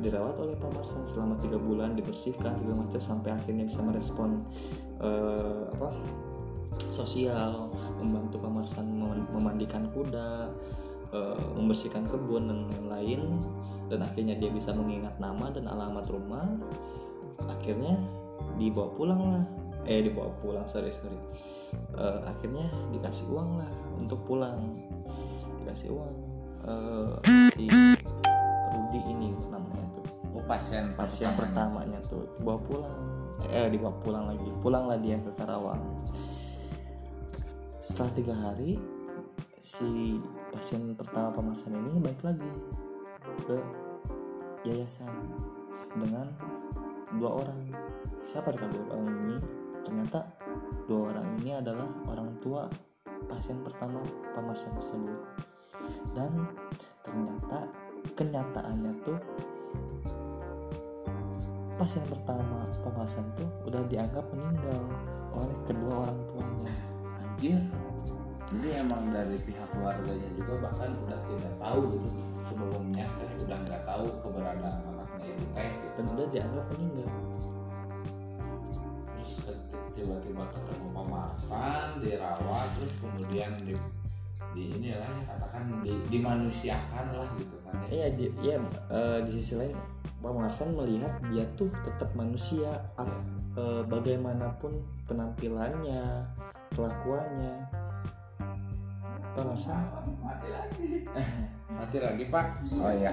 dirawat 0.00 0.34
oleh 0.42 0.56
pemarsan 0.58 1.06
selama 1.06 1.38
tiga 1.38 1.60
bulan 1.60 1.94
dibersihkan 1.94 2.56
segala 2.60 2.84
macam 2.84 3.00
sampai 3.00 3.30
akhirnya 3.36 3.64
bisa 3.68 3.80
merespon 3.84 4.42
eh, 5.02 5.62
apa 5.76 5.88
sosial 6.74 7.70
membantu 8.02 8.42
pemarsan 8.42 8.86
mem- 8.88 9.28
memandikan 9.32 9.88
kuda 9.94 10.50
eh, 11.14 11.38
membersihkan 11.54 12.04
kebun 12.04 12.50
dan 12.50 12.58
lain-lain. 12.70 13.32
Dan 13.86 14.02
akhirnya 14.02 14.34
dia 14.34 14.50
bisa 14.50 14.74
mengingat 14.74 15.14
nama 15.22 15.46
dan 15.54 15.70
alamat 15.70 16.02
rumah. 16.10 16.46
Akhirnya 17.46 17.94
dibawa 18.58 18.90
pulang 18.98 19.22
lah. 19.30 19.44
Eh 19.86 20.02
dibawa 20.02 20.26
pulang 20.42 20.66
sorry 20.66 20.90
sorry. 20.90 21.14
Eh, 21.94 22.20
akhirnya 22.26 22.66
dikasih 22.90 23.30
uang 23.30 23.62
lah 23.62 23.70
untuk 23.94 24.18
pulang. 24.26 24.58
Dikasih 25.62 25.94
uang. 25.94 26.14
Eh, 26.66 27.14
si 27.54 27.64
Rudi 28.74 29.00
ini 29.06 29.30
namanya 29.46 29.86
tuh. 29.94 30.06
Oh 30.34 30.42
pasien 30.50 30.90
pasien 30.98 31.30
pertamanya 31.38 32.02
tuh. 32.10 32.26
Dibawa 32.42 32.58
pulang. 32.58 32.98
Eh 33.54 33.70
dibawa 33.70 33.94
pulang 34.02 34.24
lagi. 34.34 34.50
Pulanglah 34.58 34.98
dia 34.98 35.14
ke 35.22 35.30
Karawang 35.38 35.78
setelah 37.86 38.10
tiga 38.18 38.34
hari 38.34 38.82
si 39.62 40.18
pasien 40.50 40.90
pertama 40.98 41.30
pemasan 41.30 41.70
ini 41.70 42.02
balik 42.02 42.18
lagi 42.26 42.50
ke 43.46 43.58
yayasan 44.66 45.06
dengan 45.94 46.26
dua 47.14 47.46
orang. 47.46 47.70
Siapa 48.26 48.50
dengan 48.50 48.74
dua 48.74 48.86
orang 48.90 49.14
ini? 49.22 49.36
Ternyata 49.86 50.18
dua 50.90 51.14
orang 51.14 51.26
ini 51.38 51.54
adalah 51.54 51.86
orang 52.10 52.34
tua 52.42 52.66
pasien 53.30 53.62
pertama 53.62 54.02
pemasan 54.34 54.74
tersebut. 54.82 55.20
Dan 56.10 56.42
ternyata 57.06 57.70
kenyataannya 58.18 58.92
tuh 59.06 59.18
pasien 61.78 62.02
pertama 62.10 62.66
pemasan 62.82 63.30
tuh 63.38 63.46
udah 63.70 63.86
dianggap 63.86 64.26
meninggal 64.34 64.82
oleh 65.38 65.58
kedua 65.70 65.94
orang 66.02 66.20
tuanya 66.34 66.95
anjir 67.36 67.60
jadi 68.46 68.68
emang 68.80 69.12
dari 69.12 69.36
pihak 69.44 69.68
keluarganya 69.74 70.30
juga 70.38 70.54
bahkan 70.64 70.96
udah 71.04 71.18
tidak 71.28 71.52
tahu 71.60 71.80
gitu 71.92 72.08
sebelumnya 72.40 73.04
teh 73.20 73.30
udah 73.44 73.58
nggak 73.60 73.82
tahu 73.84 74.06
keberadaan 74.24 74.78
anaknya 74.88 75.26
itu 75.36 75.44
teh 75.52 75.68
gitu. 75.68 75.88
dan 75.92 76.04
udah 76.16 76.26
dianggap 76.32 76.64
meninggal 76.72 77.10
terus 79.12 79.32
ke- 79.44 79.64
tiba-tiba 79.92 80.44
ketemu 80.48 80.86
pemasan 80.96 81.86
dirawat 82.00 82.68
terus 82.80 82.94
kemudian 83.04 83.52
di 83.60 83.74
di 84.56 84.62
ini 84.72 84.96
lah 84.96 85.04
ya, 85.04 85.22
katakan 85.28 85.62
di, 85.84 85.92
dimanusiakan 86.08 87.06
lah 87.12 87.28
gitu 87.36 87.56
kan 87.60 87.74
ya. 87.84 87.88
iya 87.92 88.06
di, 88.16 88.24
iya 88.40 88.56
eh, 88.88 89.18
di 89.28 89.30
sisi 89.36 89.60
lain 89.60 89.76
Pak 90.24 90.32
Marsan 90.32 90.72
melihat 90.72 91.12
dia 91.28 91.44
tuh 91.60 91.68
tetap 91.84 92.08
manusia 92.16 92.72
ap- 92.96 93.20
eh, 93.52 93.82
bagaimanapun 93.84 94.80
penampilannya 95.04 96.24
kelakuannya. 96.74 97.54
Pak 99.36 99.44
Marsan 99.44 99.84
mati 100.24 100.48
lagi 100.48 100.86
mati 101.76 101.98
lagi 102.00 102.24
pak. 102.32 102.46
Oh 102.80 102.88
iya. 102.88 103.12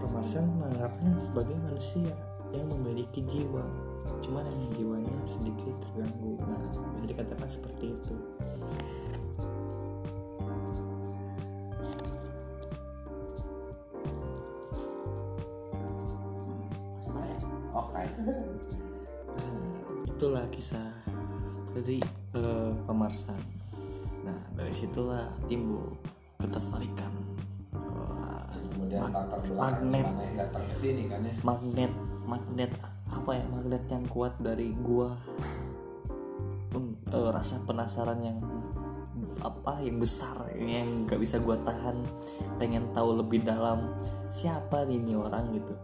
Pak 0.00 0.10
Marsan 0.10 0.48
menganggapnya 0.56 1.12
sebagai 1.20 1.56
manusia 1.60 2.14
yang 2.56 2.66
memiliki 2.72 3.20
jiwa. 3.28 3.60
Cuman 4.24 4.48
yang 4.48 4.72
jiwanya 4.74 5.12
sedikit 5.28 5.76
terganggu. 5.84 6.40
Nah 6.40 6.56
bisa 6.64 6.80
dikatakan 7.04 7.48
seperti 7.52 7.92
itu. 7.92 8.16
Oke. 17.76 18.04
Itulah 20.16 20.48
kisah 20.48 21.05
dari 21.76 22.00
eh, 22.32 22.72
pemarsan. 22.88 23.40
Nah 24.24 24.38
dari 24.56 24.72
situlah 24.72 25.28
timbul 25.44 25.92
ketertarikan 26.40 27.12
Wah, 27.76 28.48
kemudian 28.72 29.00
Mag- 29.04 29.84
magnet. 29.84 30.08
datang 30.36 30.64
ke 30.72 30.74
sini 30.76 31.02
kan 31.08 31.20
ya? 31.20 31.34
Magnet 31.44 31.92
magnet 32.24 32.72
apa 33.12 33.30
ya? 33.36 33.44
Magnet 33.52 33.84
yang 33.92 34.04
kuat 34.08 34.34
dari 34.40 34.72
gua. 34.80 35.12
Hmm, 36.72 36.92
eh, 37.12 37.30
rasa 37.32 37.60
penasaran 37.64 38.20
yang 38.24 38.38
apa 39.44 39.84
yang 39.84 40.00
besar 40.00 40.48
yang 40.56 41.04
nggak 41.06 41.20
bisa 41.20 41.36
gua 41.38 41.56
tahan. 41.62 42.02
Pengen 42.58 42.88
tahu 42.96 43.20
lebih 43.20 43.44
dalam 43.46 43.92
siapa 44.32 44.84
ini 44.88 45.14
orang 45.14 45.54
gitu. 45.54 45.74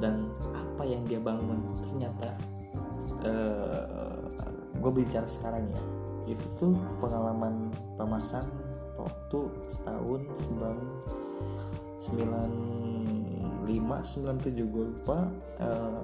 Dan 0.00 0.32
apa 0.52 0.82
yang 0.84 1.04
dia 1.06 1.20
bangun? 1.22 1.62
Ternyata 1.78 2.28
eh 3.24 3.93
gue 4.84 4.92
bicara 4.92 5.24
sekarang 5.24 5.64
ya. 5.64 5.80
Itu 6.36 6.44
tuh 6.60 6.76
pengalaman 7.00 7.72
pemasan 7.96 8.44
waktu 9.00 9.48
setahun 9.64 10.20
sembilan 10.44 10.78
sembilan 11.96 12.50
lima 13.64 14.04
sembilan 14.04 14.36
tujuh. 14.44 14.66
Gue 14.68 14.84
lupa 14.92 15.24
eh, 15.64 16.00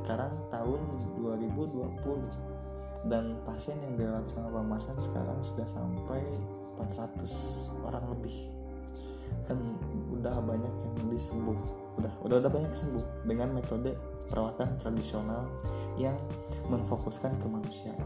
sekarang 0.00 0.32
tahun 0.48 0.80
2020 1.20 3.12
dan 3.12 3.36
pasien 3.44 3.76
yang 3.84 3.94
dirawat 4.00 4.26
sama 4.32 4.48
pemasan 4.64 4.96
sekarang 4.96 5.38
sudah 5.44 5.68
sampai 5.68 6.24
400 6.80 7.84
orang 7.84 8.04
lebih. 8.16 8.36
Dan 9.44 9.76
udah 10.08 10.40
banyak 10.40 10.74
yang 10.80 11.12
disembuh 11.12 11.56
udah 11.98 12.12
udah 12.22 12.36
udah 12.40 12.50
banyak 12.50 12.72
sembuh 12.72 13.04
dengan 13.26 13.50
metode 13.52 13.92
perawatan 14.30 14.78
tradisional 14.78 15.44
yang 15.98 16.14
menfokuskan 16.70 17.34
kemanusiaan 17.42 17.98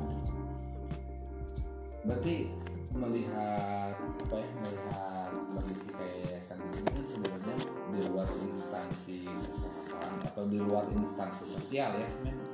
berarti 2.02 2.50
melihat 2.92 3.94
apa 3.96 4.36
ya 4.36 4.48
melihat 4.60 5.30
kondisi 5.32 5.88
kayak 5.96 6.14
yayasan 6.28 6.58
ini 6.60 6.78
kan 6.84 7.04
sebenarnya 7.08 7.56
di 7.88 8.00
luar 8.10 8.28
instansi 8.42 9.18
kesehatan 9.24 10.12
atau 10.28 10.44
di 10.44 10.58
luar 10.60 10.84
instansi 10.92 11.44
sosial 11.46 11.96
ya 11.96 12.08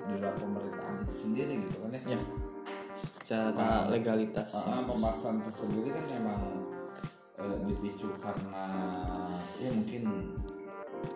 di 0.07 0.15
luar 0.21 0.35
pemerintahan 0.39 0.95
itu 1.03 1.15
sendiri 1.27 1.55
gitu 1.67 1.77
kan 1.83 1.91
ya. 1.97 2.01
Ya. 2.15 2.21
Secara 2.99 3.51
Ah, 3.55 3.83
legalitas. 3.87 4.51
Ah, 4.59 4.83
pembahasan 4.83 5.39
tersendiri 5.43 5.91
kan 5.95 6.07
memang 6.19 6.43
eh, 7.39 7.57
dipicu 7.67 8.11
karena 8.19 8.63
ya 9.59 9.71
mungkin 9.71 10.03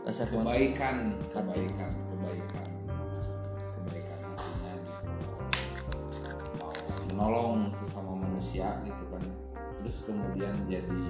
rasa 0.03 0.27
kebaikan 0.27 1.15
kebaikan 1.31 1.91
kebaikan. 2.11 2.69
kebaikan. 3.79 4.19
Gitu 5.07 5.33
mau 6.59 6.75
menolong 7.09 7.71
sesama 7.79 8.13
manusia 8.19 8.83
gitu 8.83 9.05
kan. 9.11 9.23
Terus 9.83 9.99
kemudian 10.07 10.55
jadi 10.67 11.05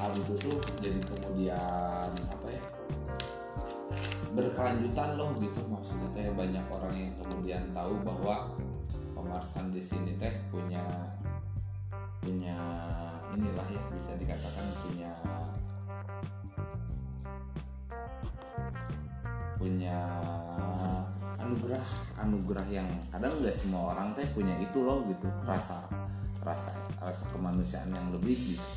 hal 0.00 0.12
itu 0.16 0.34
tuh 0.36 0.58
jadi 0.84 1.00
kemudian 1.04 2.10
apa 2.12 2.46
ya 2.48 2.62
berkelanjutan 4.34 5.16
loh 5.16 5.32
gitu. 5.40 5.60
Maksudnya 5.68 6.08
teh 6.16 6.28
banyak 6.32 6.64
orang 6.68 6.94
yang 6.96 7.12
kemudian 7.20 7.62
tahu 7.76 7.94
bahwa 8.02 8.52
pemarsan 9.14 9.70
di 9.70 9.80
sini 9.80 10.16
teh 10.18 10.34
punya 10.50 10.82
punya 12.24 12.56
inilah 13.36 13.66
ya 13.68 13.82
bisa 13.92 14.12
dikatakan 14.16 14.66
punya 14.80 15.12
punya 19.58 19.98
anugerah 21.44 21.84
anugerah 22.18 22.66
yang 22.72 22.88
kadang 23.12 23.36
nggak 23.38 23.52
semua 23.52 23.92
orang 23.92 24.16
teh 24.16 24.24
punya 24.32 24.56
itu 24.58 24.80
loh 24.80 25.04
gitu 25.04 25.28
rasa 25.44 25.84
rasa 26.44 26.72
rasa 27.00 27.24
kemanusiaan 27.32 27.88
yang 27.92 28.08
lebih 28.12 28.56
gitu. 28.56 28.68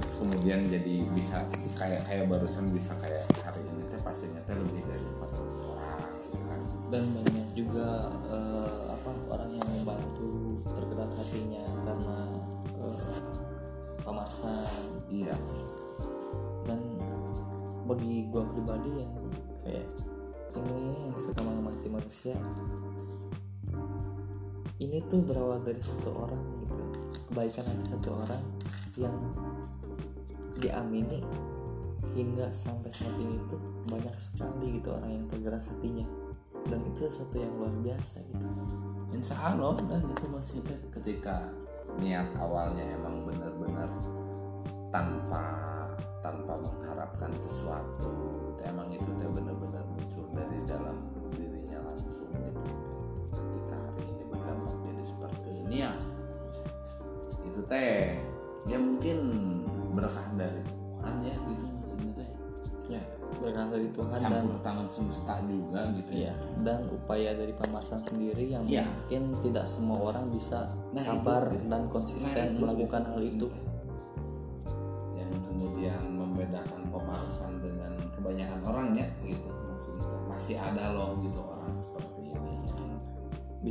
Terus 0.00 0.12
kemudian 0.16 0.64
jadi 0.68 0.94
bisa 1.12 1.44
kayak 1.76 2.08
kayak 2.08 2.24
barusan 2.28 2.72
bisa 2.72 2.92
kayak 3.00 3.24
hari 3.44 3.60
ini 3.60 3.84
teh 3.88 4.00
pasiennya 4.00 4.40
teh 4.48 4.56
lebih 4.56 4.80
dari 4.84 5.04
400 5.20 5.72
orang 5.76 6.00
gitu 6.24 6.36
kan. 6.48 6.60
Dan 6.88 7.04
banyak 7.16 7.48
juga 7.56 7.88
eh, 8.32 8.82
apa 8.96 9.10
orang 9.28 9.50
yang 9.56 9.68
membantu 9.80 10.60
tergerak 10.64 11.10
hatinya 11.16 11.64
karena 11.84 12.18
eh, 12.80 13.16
pemasan 14.00 14.84
iya 15.12 15.36
bagi 17.90 18.30
gua 18.30 18.46
pribadi 18.46 19.02
yang 19.02 19.12
kayak 19.66 19.86
ini 20.54 21.10
yang 21.10 21.14
suka 21.18 21.42
mengamati 21.42 21.88
manusia. 21.90 22.38
Ini 24.80 24.96
tuh 25.10 25.20
berawal 25.26 25.60
dari 25.66 25.82
satu 25.82 26.10
orang 26.14 26.42
gitu. 26.62 26.74
Kebaikan 27.30 27.66
hati 27.66 27.84
satu 27.84 28.08
orang 28.14 28.42
yang 28.94 29.14
diamini 30.58 31.20
hingga 32.14 32.50
sampai 32.50 32.90
saat 32.90 33.14
ini 33.18 33.38
tuh 33.46 33.60
banyak 33.86 34.16
sekali 34.18 34.80
gitu 34.80 34.94
orang 34.94 35.10
yang 35.10 35.26
tergerak 35.30 35.62
hatinya. 35.66 36.06
Dan 36.66 36.80
itu 36.86 37.10
sesuatu 37.10 37.36
yang 37.38 37.52
luar 37.58 37.74
biasa 37.82 38.22
gitu. 38.22 38.46
Insya 39.10 39.36
Allah 39.36 39.74
dan 39.86 40.02
itu 40.06 40.24
maksudnya 40.30 40.78
ketika 40.94 41.50
niat 41.98 42.30
awalnya 42.38 42.86
emang 42.94 43.26
benar-benar 43.26 43.90
tanpa 44.94 45.42
tanpa 46.20 46.52
mengharapkan 46.58 47.32
sesuatu 47.36 48.12
emang 48.60 48.88
itu 48.88 49.08
teh 49.10 49.28
benar-benar 49.30 49.84
muncul 49.86 50.24
dari 50.30 50.58
dalam 50.64 50.96
dirinya 51.32 51.80
langsung 51.82 52.28
gitu 52.28 52.60
ketika 53.30 53.76
hari 53.78 54.02
ini 54.06 54.22
berdampak 54.26 54.74
jadi 54.82 55.02
seperti 55.02 55.48
ini 55.58 55.74
ya 55.80 55.92
itu 57.40 57.60
teh 57.64 58.20
ya 58.66 58.78
mungkin 58.78 59.18
berkah 59.90 60.28
dari 60.34 60.60
Tuhan 60.60 61.14
ya 61.22 61.34
gitu 61.48 61.66
teh 62.12 62.30
ya 62.90 63.02
berkah 63.32 63.66
dari 63.70 63.88
Tuhan 63.88 64.18
dan 64.18 64.28
campur 64.36 64.58
tangan 64.60 64.86
semesta 64.86 65.34
juga 65.40 65.80
gitu 65.94 66.10
Iya, 66.12 66.34
dan 66.60 66.84
upaya 66.90 67.30
dari 67.32 67.54
pemasan 67.54 68.00
sendiri 68.02 68.44
yang 68.50 68.66
Iya. 68.66 68.84
mungkin 68.84 69.22
tidak 69.40 69.64
semua 69.64 69.98
orang 70.04 70.28
bisa 70.28 70.66
Nah, 70.90 71.00
sabar 71.00 71.48
itu. 71.48 71.64
dan 71.64 71.82
konsisten 71.88 72.28
Nah, 72.28 72.44
itu 72.44 72.60
melakukan 72.60 73.02
hal 73.06 73.20
itu. 73.22 73.46
yang 73.48 73.69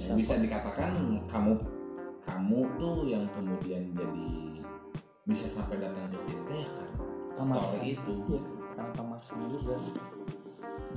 Bisa 0.10 0.18
bisa 0.18 0.42
dikatakan 0.42 1.22
kamu 1.30 1.54
kamu 2.18 2.66
tuh 2.82 3.06
yang 3.06 3.30
kemudian 3.30 3.94
jadi 3.94 4.58
bisa 5.30 5.46
sampai 5.46 5.78
datang 5.78 6.10
ke 6.10 6.18
sini 6.18 6.42
teh 6.50 6.66
ya 6.66 6.70
karena 7.38 7.62
story 7.62 7.94
itu. 7.94 8.14
Iya, 8.26 8.42
karena 8.74 8.92
pemasan 8.98 9.38
juga. 9.54 9.78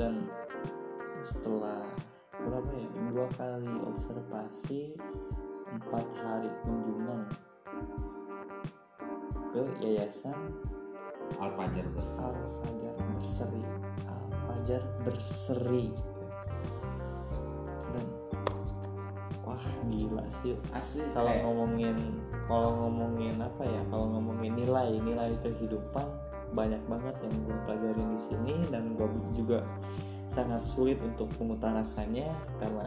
Dan 0.00 0.32
setelah 1.20 1.84
berapa 2.40 2.72
ya? 2.72 2.88
Dua 3.12 3.28
kali 3.36 3.74
observasi 3.84 4.96
empat 5.68 6.06
hari 6.24 6.48
kunjungan 6.64 7.20
ke 9.52 9.60
yayasan 9.84 10.56
Al 11.36 11.52
Fajar 11.52 11.84
Al 12.16 12.36
Fajar 12.64 12.96
Berseri. 13.20 13.60
Al 14.08 14.24
Fajar 14.48 14.82
Berseri 15.04 16.11
wah 19.62 19.78
gila 19.86 20.24
sih 20.42 20.58
asli 20.74 21.02
kalau 21.14 21.30
kayak 21.30 21.42
ngomongin 21.46 21.96
kalau 22.50 22.70
ngomongin 22.84 23.36
apa 23.38 23.62
ya 23.62 23.82
kalau 23.88 24.06
ngomongin 24.18 24.52
nilai 24.58 24.90
nilai 24.98 25.30
kehidupan 25.38 26.06
banyak 26.52 26.82
banget 26.84 27.16
yang 27.24 27.34
gue 27.48 27.56
pelajarin 27.64 28.08
di 28.12 28.20
sini 28.28 28.54
dan 28.68 28.92
gue 28.98 29.08
juga 29.32 29.64
sangat 30.32 30.62
sulit 30.64 30.98
untuk 31.00 31.28
mengutarakannya 31.40 32.28
karena 32.60 32.86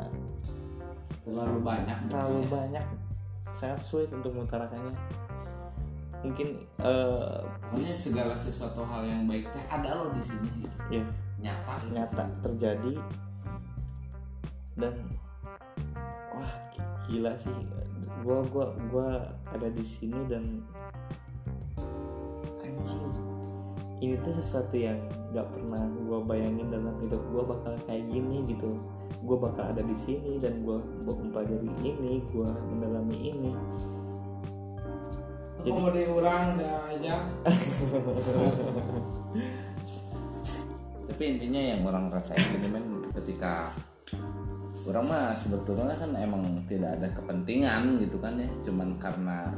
terlalu 1.26 1.58
banyak 1.62 1.98
terlalu 2.10 2.42
ya. 2.46 2.50
banyak 2.50 2.86
sangat 3.56 3.82
sulit 3.82 4.10
untuk 4.14 4.34
mengutarakannya 4.36 4.94
mungkin 6.26 6.48
Pokoknya 7.70 7.96
segala 7.98 8.34
sesuatu 8.34 8.82
hal 8.82 9.06
yang 9.06 9.30
baik 9.30 9.46
teh 9.54 9.66
ada 9.70 9.90
loh 9.94 10.10
di 10.14 10.22
sini 10.26 10.50
gitu. 10.66 10.78
ya 10.90 11.04
nyata 11.42 11.74
gitu. 11.86 11.94
nyata 11.94 12.24
terjadi 12.42 12.94
dan 14.76 14.94
wah 16.36 16.52
gila 17.08 17.34
sih. 17.40 17.56
Gua 18.22 18.44
gua 18.52 18.74
gua 18.92 19.08
ada 19.50 19.68
di 19.72 19.84
sini 19.86 20.20
dan 20.28 20.62
anjing. 22.62 23.06
Ini 24.04 24.20
tuh 24.22 24.36
sesuatu 24.36 24.76
yang 24.76 25.00
nggak 25.32 25.48
pernah 25.56 25.88
gua 26.06 26.20
bayangin 26.22 26.68
dalam 26.70 26.94
hidup 27.00 27.22
gua 27.32 27.44
bakal 27.48 27.74
kayak 27.88 28.04
gini 28.12 28.44
gitu. 28.44 28.76
Gua 29.24 29.38
bakal 29.40 29.72
ada 29.72 29.82
di 29.82 29.96
sini 29.96 30.38
dan 30.44 30.62
gua 30.68 30.84
gua 31.08 31.16
mempelajari 31.16 31.72
ini 31.82 32.22
gua 32.36 32.52
mendalami 32.68 33.18
ini. 33.32 33.52
Jadi- 35.66 35.74
Kalau 35.74 35.90
di 35.90 36.04
orang 36.06 36.62
dah 36.62 36.78
aja. 36.94 37.16
Tapi 41.06 41.24
intinya 41.32 41.62
yang 41.62 41.82
orang 41.88 42.06
rasain 42.12 42.44
ini 42.60 42.68
men 42.68 43.08
ketika 43.16 43.72
orang 44.86 45.06
mah 45.10 45.34
sebetulnya 45.34 45.98
kan 45.98 46.14
emang 46.14 46.62
tidak 46.70 46.98
ada 47.02 47.10
kepentingan 47.14 47.98
gitu 48.02 48.18
kan 48.22 48.38
ya, 48.38 48.50
cuman 48.66 48.90
karena 49.02 49.50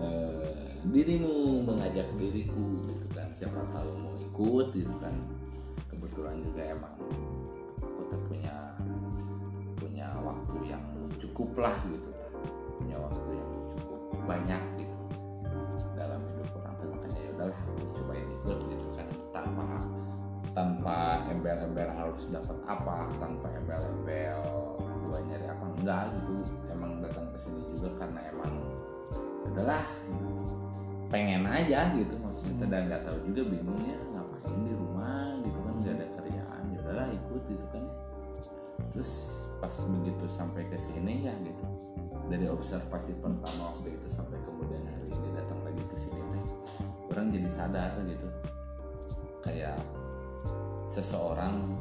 eh, 0.00 0.80
dirimu 0.88 1.62
mengajak 1.62 2.08
diriku 2.16 2.88
gitu 2.88 3.06
kan. 3.12 3.28
Siapa 3.32 3.60
tahu 3.72 3.90
mau 3.96 4.14
ikut 4.16 4.66
gitu 4.72 4.94
kan. 5.00 5.14
Kebetulan 5.88 6.40
juga 6.42 6.62
emang 6.66 6.94
aku 7.82 8.00
tuh 8.08 8.20
punya 8.26 8.54
punya 9.76 10.08
waktu 10.22 10.58
yang 10.70 10.84
cukup 11.18 11.54
lah 11.58 11.76
gitu 11.90 12.08
punya 12.82 12.96
waktu 12.98 13.30
yang 13.34 13.50
cukup 13.78 14.00
banyak 14.26 14.62
gitu 14.78 14.91
tanpa 20.52 21.24
embel-embel 21.32 21.88
harus 21.96 22.28
dapat 22.28 22.56
apa 22.68 23.08
tanpa 23.16 23.48
embel-embel 23.56 24.40
gua 25.08 25.18
nyari 25.24 25.46
apa. 25.48 25.64
Enggak 25.80 26.04
gitu 26.12 26.32
emang 26.68 27.00
datang 27.00 27.26
ke 27.32 27.38
sini 27.40 27.60
juga 27.72 27.88
karena 27.96 28.20
emang 28.28 28.52
ya 29.42 29.48
udahlah 29.52 29.84
pengen 31.08 31.44
aja 31.48 31.92
gitu 31.96 32.14
maksudnya. 32.20 32.64
Hmm. 32.64 32.72
dan 32.72 32.82
nggak 32.88 33.02
tahu 33.04 33.18
juga 33.28 33.42
bingungnya 33.48 33.96
ngapain 34.12 34.60
di 34.64 34.72
rumah 34.76 35.24
gitu 35.40 35.58
kan 35.58 35.74
nggak 35.80 35.94
ada 35.96 36.06
kerjaan. 36.20 36.62
Ya 36.72 36.78
udahlah 36.84 37.06
ikut 37.08 37.42
gitu 37.48 37.66
kan 37.72 37.84
terus 38.92 39.12
pas 39.56 39.72
begitu 39.88 40.24
sampai 40.28 40.62
ke 40.68 40.76
sini 40.76 41.28
ya 41.28 41.34
gitu. 41.40 41.64
Dari 42.28 42.46
observasi 42.48 43.16
pertama 43.18 43.72
waktu 43.72 43.88
itu 43.92 44.06
sampai 44.12 44.36
kemudian 44.44 44.84
hari 44.84 45.08
ini 45.08 45.28
datang 45.36 45.60
lagi 45.64 45.82
ke 45.88 45.96
sini 45.96 46.20
teh 46.36 46.44
orang 47.12 47.28
jadi 47.32 47.48
sadar 47.48 47.92
gitu. 48.04 48.28
Kayak 49.42 49.80
seseorang 50.92 51.72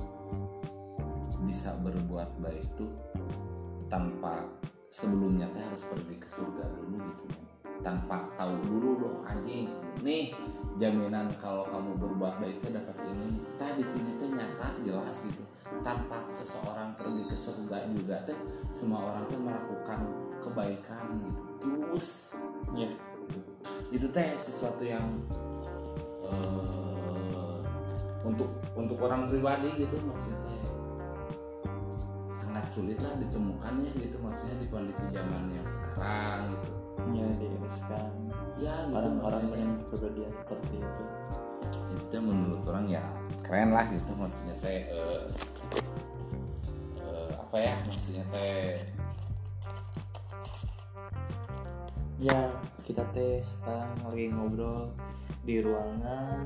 bisa 1.43 1.75
berbuat 1.83 2.39
baik 2.39 2.63
itu 2.63 2.87
tanpa 3.91 4.39
sebelumnya 4.87 5.51
teh 5.51 5.59
harus 5.59 5.83
pergi 5.83 6.15
ke 6.15 6.27
surga 6.31 6.63
dulu 6.79 6.95
gitu. 6.95 7.25
Tanpa 7.83 8.29
tahu 8.39 8.55
dulu 8.63 8.89
dong 9.03 9.19
anjing 9.27 9.67
nih 9.99 10.31
jaminan 10.79 11.27
kalau 11.43 11.67
kamu 11.67 11.99
berbuat 11.99 12.39
baik 12.39 12.55
itu 12.63 12.71
dapat 12.71 12.95
ini. 13.11 13.43
Tah 13.59 13.75
di 13.75 13.83
sini 13.83 14.15
teh 14.15 14.31
nyata 14.31 14.79
jelas 14.87 15.27
gitu. 15.27 15.43
Tanpa 15.83 16.23
seseorang 16.31 16.95
pergi 16.95 17.27
ke 17.27 17.35
surga 17.35 17.91
juga 17.91 18.15
teh 18.23 18.37
semua 18.71 19.11
orang 19.11 19.27
tuh 19.27 19.39
melakukan 19.43 19.99
kebaikan 20.39 21.05
gitu. 21.19 21.41
Terus 21.59 22.07
ya 22.71 22.87
itu 23.91 24.07
teh 24.07 24.39
sesuatu 24.39 24.87
yang 24.87 25.03
eh, 26.31 26.90
untuk 28.21 28.49
untuk 28.77 28.97
orang 29.01 29.25
pribadi 29.25 29.85
gitu 29.85 29.97
maksudnya 30.05 30.61
sangat 32.51 32.67
sulit 32.75 32.99
lah 32.99 33.15
ditemukannya 33.15 33.95
gitu 33.95 34.19
maksudnya 34.19 34.55
di 34.59 34.67
kondisi 34.67 35.05
zaman 35.15 35.55
yang 35.55 35.63
sekarang 35.63 36.51
gitu. 36.51 36.71
Ya 37.15 37.25
di 37.31 37.47
sekarang. 37.79 38.15
Ya 38.59 38.75
gitu 38.85 38.91
orang-orang 38.91 39.43
maksudnya. 39.47 39.63
yang 39.63 39.71
berdia 39.87 40.29
seperti 40.35 40.75
itu. 40.83 41.03
Itu 41.95 42.15
menurut 42.19 42.61
orang 42.67 42.85
ya 42.91 43.03
keren 43.47 43.71
lah 43.71 43.87
gitu 43.87 44.11
maksudnya 44.19 44.55
teh 44.59 44.83
eh, 44.83 45.23
eh, 46.99 47.31
apa 47.39 47.55
ya 47.55 47.73
maksudnya 47.87 48.23
teh. 48.35 48.83
Ya 52.19 52.51
kita 52.83 53.07
teh 53.15 53.39
sekarang 53.41 53.95
lagi 54.03 54.27
ngobrol 54.27 54.91
di 55.41 55.57
ruangan 55.57 56.45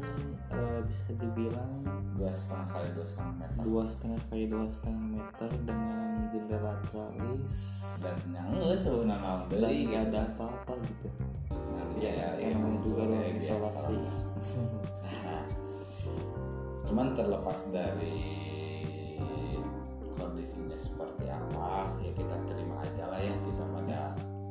eh, 0.55 0.79
bisa 0.87 1.11
dibilang 1.19 1.83
dua 2.15 2.31
setengah 2.31 2.67
kali 2.71 2.87
dua 2.95 3.07
setengah 3.07 3.35
meter. 3.35 3.61
dua 3.67 3.83
setengah 3.91 4.19
kali 4.31 4.43
dua 4.47 4.65
setengah 4.71 5.03
meter 5.19 5.49
dengan 5.67 6.07
jendela 6.31 6.73
tralis. 6.87 7.57
Dan 7.99 8.15
nggak 8.31 8.79
sebenarnya 8.79 9.15
naon 9.19 9.39
dan 9.51 9.71
gitu. 9.75 9.95
ada 9.99 10.19
apa-apa 10.31 10.73
gitu. 10.87 11.07
Nah, 11.51 11.87
ya, 11.99 12.11
ya, 12.11 12.29
ya, 12.39 12.47
emang 12.55 12.79
juga 12.79 13.01
ruang 13.03 13.35
biasa 13.35 13.51
isolasi. 13.51 13.95
lah. 13.99 14.15
cuman 16.85 17.17
terlepas 17.17 17.59
dari 17.73 18.21
kondisinya 20.13 20.77
seperti 20.77 21.25
apa 21.27 21.89
ya 21.97 22.13
kita 22.13 22.35
terima 22.45 22.77
aja 22.85 23.03
lah 23.09 23.17
ya 23.19 23.33
kita 23.41 23.63
pada 23.73 23.99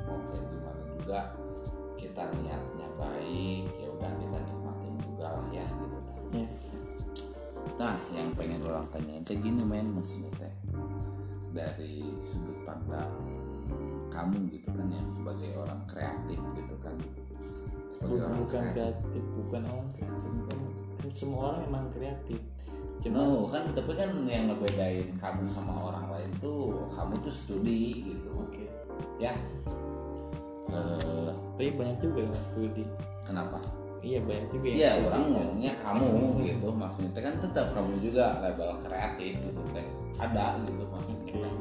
mau 0.04 0.18
kayak 0.28 0.44
gimana 0.52 0.83
juga. 1.00 1.20
Kita 1.96 2.22
niatnya 2.37 2.88
baik 3.00 3.64
ya 3.80 3.84
udah 4.05 4.12
kita 4.21 4.37
nikmatin 4.45 4.95
juga 5.01 5.27
lah 5.33 5.47
ya 5.49 5.64
gitu. 5.64 5.99
Ya 6.37 6.47
nah 7.81 7.97
yang 8.12 8.29
pengen 8.37 8.61
orang 8.69 8.85
tanyain 8.93 9.25
teh 9.25 9.40
gini 9.40 9.64
men 9.64 9.88
maksudnya 9.97 10.29
teh. 10.37 10.53
Dari 11.55 12.05
sudut 12.21 12.61
pandang 12.69 13.09
kamu 14.12 14.47
gitu 14.53 14.69
kan 14.71 14.87
yang 14.93 15.09
sebagai 15.11 15.57
orang 15.57 15.81
kreatif 15.88 16.38
gitu 16.55 16.75
kan. 16.85 16.95
Sebagai 17.88 18.21
bukan, 18.21 18.29
orang 18.29 18.38
bukan 18.45 18.62
kreatif. 18.75 18.75
kreatif 18.77 19.25
bukan 19.38 19.62
orang 19.64 19.88
kreatif 19.97 20.35
kan, 20.51 20.61
semua 21.14 21.40
orang 21.51 21.62
emang 21.67 21.85
kreatif. 21.95 22.40
Cuma 23.03 23.21
No, 23.21 23.45
kan 23.47 23.69
tapi 23.77 23.93
kan 23.95 24.11
yang 24.25 24.49
ngebedain 24.49 25.12
kamu 25.21 25.45
sama 25.51 25.93
orang 25.93 26.09
lain 26.09 26.31
tuh 26.40 26.88
kamu 26.95 27.12
tuh 27.21 27.35
studi 27.35 28.12
gitu. 28.12 28.29
Oke. 28.33 28.64
Ya. 29.21 29.37
Eh, 30.73 31.29
tapi 31.31 31.71
banyak 31.77 32.01
juga 32.01 32.25
yang 32.27 32.45
studi. 32.49 32.85
Kenapa 33.29 33.61
iya 34.05 34.21
banyak 34.21 34.49
juga 34.53 34.67
yang 34.69 34.77
Iya 34.77 34.90
orang 35.09 35.23
ngomongnya 35.33 35.73
kamu 35.81 36.09
gitu 36.45 36.69
maksudnya 36.77 37.21
kan 37.25 37.35
tetap 37.40 37.67
kamu 37.73 37.93
juga 38.05 38.25
label 38.45 38.71
kreatif 38.85 39.33
gitu 39.40 39.61
teh 39.73 39.87
ada 40.21 40.61
gitu 40.69 40.85
maksudnya 40.93 41.25
Oke. 41.25 41.40
teh. 41.40 41.53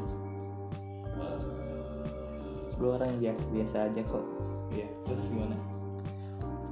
Eh, 1.23 1.37
lu 2.83 2.85
orang 2.91 3.15
biasa 3.15 3.43
biasa 3.55 3.75
aja 3.87 4.01
kok 4.03 4.25
iya 4.75 4.87
terus 5.07 5.23
gimana 5.31 5.55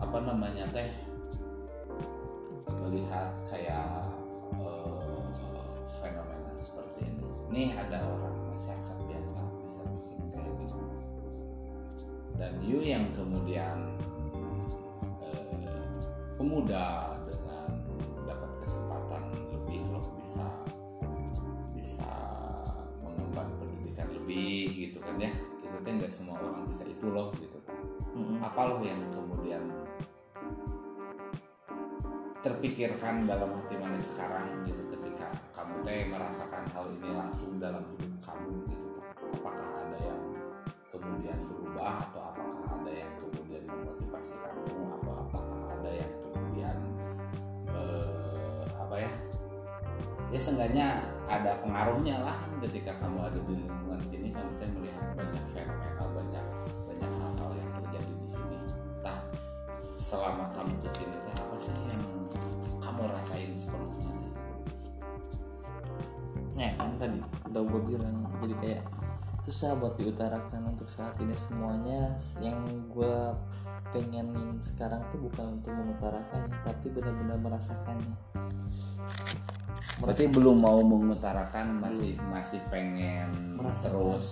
apa 0.03 0.17
namanya 0.19 0.67
teh 0.75 0.91
melihat 2.83 3.31
kayak 3.47 3.95
eh, 4.59 5.23
fenomena 6.03 6.51
seperti 6.59 7.07
ini 7.07 7.27
nih 7.47 7.67
ada 7.79 8.03
orang 8.03 8.35
masyarakat 8.51 8.97
biasa 9.07 9.39
bisa 9.63 9.81
bikin 9.87 10.19
kayak 10.35 10.51
gitu 10.59 10.79
dan 12.35 12.51
you 12.65 12.83
yang 12.83 13.07
kemudian 13.15 14.00
pemuda 16.41 17.21
dengan 17.21 17.69
dapat 18.25 18.49
kesempatan 18.65 19.29
lebih 19.53 19.85
loh 19.93 20.01
bisa 20.17 20.41
bisa 21.77 22.09
mengemban 23.05 23.45
pendidikan 23.61 24.09
lebih 24.09 24.65
gitu 24.73 24.97
kan 25.05 25.21
ya. 25.21 25.29
Itu 25.61 25.77
teh 25.85 25.93
nggak 26.01 26.09
semua 26.09 26.41
orang 26.41 26.65
bisa 26.65 26.81
itu 26.89 27.13
loh 27.13 27.29
gitu 27.37 27.61
kan. 27.61 27.77
Mm-mm. 28.11 28.41
apa 28.41 28.61
loh 28.67 28.81
yang 28.81 28.99
kemudian 29.13 29.63
terpikirkan 32.41 33.29
dalam 33.29 33.55
hati 33.61 33.77
mana 33.77 34.01
sekarang 34.01 34.65
gitu 34.65 34.81
ketika 34.97 35.29
kamu 35.53 35.85
teh 35.85 36.09
merasakan 36.09 36.65
hal 36.73 36.89
ini 36.89 37.09
langsung 37.13 37.61
dalam 37.61 37.85
hidup 37.95 38.17
kamu 38.25 38.65
gitu 38.65 38.89
apakah 39.37 39.69
ada 39.85 39.97
yang 40.01 40.21
kemudian 40.89 41.39
berubah 41.47 42.03
atau 42.09 42.20
seenggaknya 50.41 51.05
ada 51.29 51.61
pengaruhnya 51.61 52.25
lah 52.25 52.37
ketika 52.65 52.97
kamu 52.97 53.21
ada 53.21 53.39
di 53.45 53.53
lingkungan 53.61 54.01
sini 54.09 54.27
kamu 54.33 54.51
teh 54.57 54.69
melihat 54.73 55.05
banyak 55.13 55.43
fenomena 55.53 56.01
banyak 56.01 56.45
banyak 56.89 57.11
hal-hal 57.21 57.51
yang 57.53 57.69
terjadi 57.77 58.13
di 58.17 58.27
sini. 58.27 58.57
Nah 59.05 59.21
selama 60.01 60.49
kamu 60.57 60.73
ke 60.81 60.89
sini 60.97 61.13
teh 61.13 61.33
apa 61.37 61.55
sih 61.61 61.73
yang 61.77 62.03
kamu 62.81 63.01
rasain 63.13 63.53
sepenuhnya? 63.53 64.09
Nah, 66.51 66.69
kan 66.77 66.93
tadi 66.99 67.17
udah 67.47 67.63
gue 67.63 67.81
bilang 67.95 68.27
jadi 68.43 68.55
kayak 68.59 68.83
susah 69.47 69.73
buat 69.79 69.95
diutarakan 69.97 70.75
untuk 70.75 70.89
saat 70.91 71.15
ini 71.23 71.33
semuanya. 71.33 72.13
Yang 72.43 72.59
gue 72.91 73.15
pengenin 73.95 74.59
sekarang 74.61 75.01
tuh 75.09 75.19
bukan 75.25 75.59
untuk 75.59 75.73
mengutarakannya 75.73 76.57
tapi 76.63 76.87
benar-benar 76.93 77.37
merasakannya 77.43 78.15
berarti 80.01 80.25
belum 80.33 80.57
mau 80.57 80.79
mengutarakan 80.81 81.77
masih 81.77 82.17
masih 82.33 82.59
pengen 82.73 83.57
Merasakan. 83.57 83.85
terus 83.85 84.27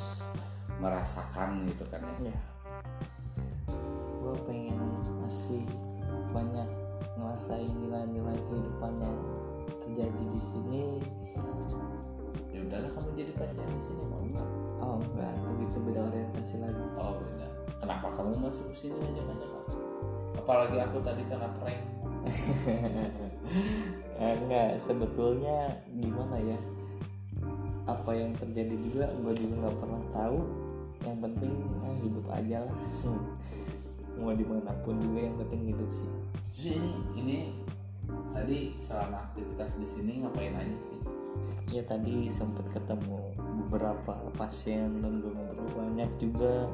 merasakan 0.82 1.49
gitu 1.69 1.84
kan 1.93 2.01
ya? 2.01 2.34
Ya 2.34 2.38
gue 4.19 4.36
pengen 4.45 4.77
masih 5.21 5.62
banyak 6.34 6.67
ngerasain 7.17 7.69
nilai-nilai 7.82 8.38
kehidupan 8.49 8.93
yang 9.01 9.17
terjadi 9.86 10.21
di 10.29 10.39
sini. 10.39 10.84
Ya 12.49 12.60
udahlah 12.65 12.89
kamu 12.93 13.10
jadi 13.17 13.32
pasien 13.38 13.65
di 13.69 13.82
sini 13.82 14.03
mau 14.10 14.21
nggak? 14.25 14.49
Oh 14.79 14.97
enggak 14.97 15.34
itu 15.62 15.77
beda 15.86 16.01
orientasi 16.10 16.55
lagi. 16.62 16.84
Oh 16.97 17.13
beda. 17.17 17.47
Kenapa 17.79 18.08
kamu 18.17 18.32
masuk 18.49 18.73
sini 18.73 18.97
aja 18.97 19.21
banyak? 19.23 19.49
Apalagi 20.39 20.77
aku 20.82 20.97
tadi 21.05 21.21
kena 21.29 21.45
prank 21.62 21.82
Eh, 24.19 24.36
enggak 24.36 24.84
sebetulnya 24.84 25.71
gimana 25.95 26.36
ya? 26.43 26.60
Apa 27.88 28.12
yang 28.12 28.36
terjadi 28.36 28.75
juga 28.84 29.08
gue 29.15 29.34
juga 29.39 29.53
nggak 29.63 29.77
pernah 29.79 30.03
tahu. 30.12 30.39
Yang 31.08 31.17
penting 31.23 31.53
eh, 31.63 31.95
hidup 32.03 32.25
aja 32.27 32.58
lah. 32.67 32.77
Mau 34.19 34.36
di 34.36 34.43
mana 34.43 34.75
pun 34.84 34.99
juga 34.99 35.19
yang 35.23 35.36
penting 35.39 35.71
hidup 35.71 35.89
sih. 35.95 36.10
Terus 36.51 36.67
ini 36.75 36.91
ini 37.15 37.38
tadi 38.36 38.75
selama 38.75 39.32
aktivitas 39.32 39.71
di 39.79 39.88
sini 39.88 40.12
ngapain 40.27 40.51
aja 40.51 40.77
sih? 40.84 40.99
Ya 41.71 41.82
tadi 41.88 42.27
sempat 42.27 42.67
ketemu 42.75 43.32
beberapa 43.63 44.19
pasien 44.36 44.99
dan 44.99 45.23
gue 45.23 45.32
ngobrol 45.32 45.69
banyak 45.79 46.12
juga. 46.19 46.67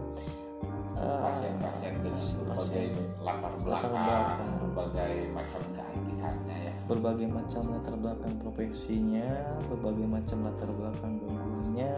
Pasien-pasien 0.96 2.02
dengan 2.02 2.24
berbagai 2.42 2.88
latar 3.22 3.54
belakang, 3.62 3.94
belakang. 3.94 4.55
Berbagai 4.76 5.32
macam 5.32 5.62
keahliannya 5.72 6.58
ya. 6.68 6.74
Berbagai 6.86 7.28
macam 7.32 7.62
latar 7.72 7.96
belakang 7.96 8.34
profesinya 8.44 9.28
berbagai 9.72 10.06
macam 10.06 10.38
latar 10.44 10.70
belakang 10.76 11.12
gangguannya 11.24 11.96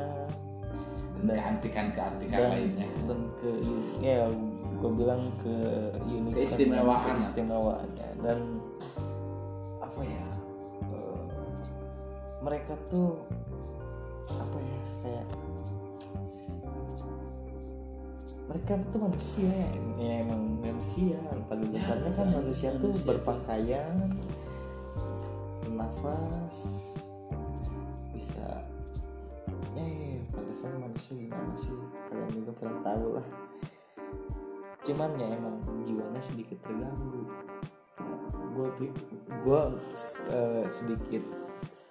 dan 1.17 1.33
keantikan-keantikan 1.33 2.37
dan 2.37 2.49
lainnya. 2.53 2.87
dan 3.09 3.19
ke 3.41 3.49
ya 4.05 4.29
gue 4.77 4.91
bilang 4.93 5.21
ke 5.41 5.55
Keistimewaan. 6.29 7.17
keistimewaannya. 7.17 8.09
Dan 8.21 8.39
apa 9.81 10.01
ya 10.05 10.25
eh, 10.93 11.21
mereka 12.45 12.77
tuh 12.85 13.25
apa 14.29 14.57
ya 14.61 14.76
mereka 18.47 18.79
tuh 18.89 18.99
manusia 19.03 19.51
ya, 19.51 19.69
ya 19.99 20.13
emang 20.23 20.41
manusia. 20.63 21.19
Pada 21.51 21.63
dasarnya 21.67 22.11
kan 22.15 22.27
Ya, 22.31 22.35
manusia 22.39 22.69
tuh 22.79 22.91
berpakaian 23.03 24.11
nafas 25.67 26.57
bisa 28.15 28.65
ya, 29.77 29.83
ya, 29.83 29.85
ya, 29.85 30.19
pada 30.31 30.47
dasarnya 30.47 30.79
manusia 30.79 31.13
gimana 31.13 31.53
sih? 31.59 31.75
Kalian 32.07 32.31
juga 32.33 32.51
pernah 32.55 32.79
tahu 32.81 33.07
lah. 33.19 33.27
Cuman 34.87 35.11
ya 35.19 35.27
emang 35.35 35.55
jiwanya 35.83 36.21
sedikit 36.23 36.57
terganggu. 36.63 37.27
Gue 38.57 38.89
gue 39.43 39.61
sedikit 40.71 41.23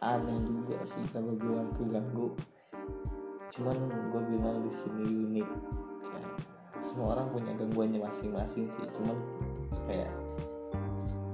aneh 0.02 0.38
juga 0.44 0.76
sih 0.84 1.00
kalau 1.10 1.32
bilang 1.40 1.72
keganggu 1.72 2.36
cuman 3.46 3.78
gue 4.12 4.22
bilang 4.34 4.58
di 4.66 4.72
sini 4.74 5.04
unik 5.06 5.48
semua 6.96 7.12
orang 7.12 7.28
punya 7.28 7.52
gangguannya 7.60 8.00
masing-masing 8.00 8.72
sih 8.72 8.88
cuman 8.96 9.20
kayak 9.84 10.08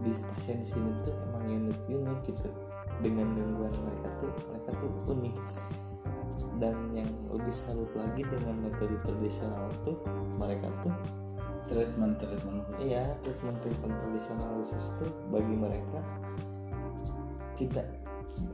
di 0.03 0.11
pasien 0.35 0.59
di 0.59 0.67
sini 0.67 0.91
tuh 1.07 1.15
emang 1.31 1.71
unik 1.71 1.81
unik 1.87 2.19
gitu 2.27 2.51
dengan 2.99 3.31
gangguan 3.39 3.71
mereka 3.71 4.09
tuh 4.19 4.31
mereka 4.51 4.71
tuh 4.83 4.91
unik 5.15 5.35
dan 6.59 6.75
yang 6.99 7.11
lebih 7.31 7.55
salut 7.55 7.87
lagi 7.95 8.27
dengan 8.27 8.59
metode 8.59 8.99
tradisional 9.07 9.71
tuh 9.87 9.95
mereka 10.43 10.67
tuh 10.83 10.91
treatment 11.71 12.19
treatment. 12.19 12.63
Iya, 12.79 13.03
treatment 13.23 13.59
treatment 13.63 13.95
tradisional 14.03 14.51
khusus 14.61 14.91
itu 14.99 15.07
bagi 15.31 15.55
mereka 15.55 16.01
tidak 17.55 17.87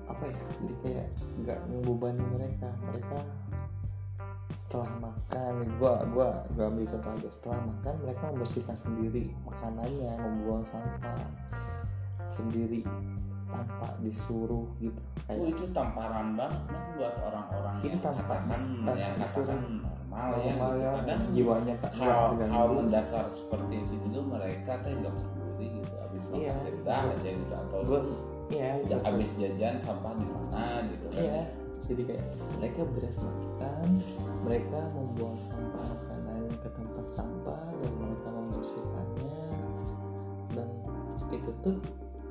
apa 0.05 0.25
ya, 0.29 0.45
jadi 0.61 0.75
kayak 0.85 1.09
nggak 1.45 1.61
membebani 1.73 2.25
mereka. 2.35 2.69
Mereka 2.85 3.19
setelah 4.69 4.93
makan, 5.01 5.55
gua 5.81 6.05
gua 6.13 6.29
gua 6.53 6.65
ambil 6.69 6.85
contoh 6.87 7.09
aja. 7.11 7.29
Setelah 7.33 7.61
makan 7.65 7.95
mereka 8.05 8.23
membersihkan 8.29 8.77
sendiri 8.77 9.33
makanannya, 9.43 10.13
membuang 10.15 10.61
sampah 10.63 11.25
sendiri 12.29 12.85
tanpa 13.49 13.97
disuruh 13.99 14.69
gitu. 14.77 15.01
Oh, 15.25 15.41
Kayak 15.41 15.57
itu 15.57 15.65
tamparan 15.73 16.37
banget 16.37 16.61
kan 16.69 16.81
buat 16.95 17.15
orang-orang 17.19 17.75
Itu 17.81 17.89
yang 17.89 18.05
tanpa- 18.05 18.29
katakan 18.37 18.61
tanpa 18.85 18.93
yang 18.95 19.15
disuruh. 19.17 19.57
normal 19.57 20.29
ya, 20.37 20.53
normal 20.53 20.69
gitu. 20.69 20.77
ya, 20.79 20.91
kadang 20.93 21.21
jiwanya 21.33 21.75
tak 21.81 21.93
hal, 21.97 22.25
hal 22.39 22.67
mendasar 22.71 23.25
seperti 23.25 23.75
itu 23.79 23.95
juga 24.05 24.21
mereka 24.31 24.73
tuh 24.79 24.93
nggak 24.95 25.15
peduli 25.15 25.67
gitu 25.75 25.95
habis 25.97 26.23
makan 26.27 26.37
Iya. 26.39 26.53
udah 26.77 27.01
aja 27.09 27.31
gitu 27.31 27.55
atau 27.57 27.79
Gua 27.83 28.01
iya, 28.49 28.69
habis 28.85 29.31
jajan 29.35 29.77
sampah 29.79 30.13
di 30.13 30.25
mana 30.29 30.45
Iya, 30.53 30.88
jadi 31.89 32.03
kayak 32.05 32.27
mereka 32.61 32.81
beres 32.93 33.17
makan, 33.19 33.89
mereka 34.45 34.81
membuang 34.93 35.41
sampah 35.41 35.85
makanan 35.89 36.53
ke 36.61 36.69
tempat 36.77 37.07
sampah 37.09 37.65
dan 37.81 37.93
mereka 37.97 38.29
membersihkannya 38.29 39.41
dan 40.53 40.69
itu 41.33 41.51
tuh 41.65 41.77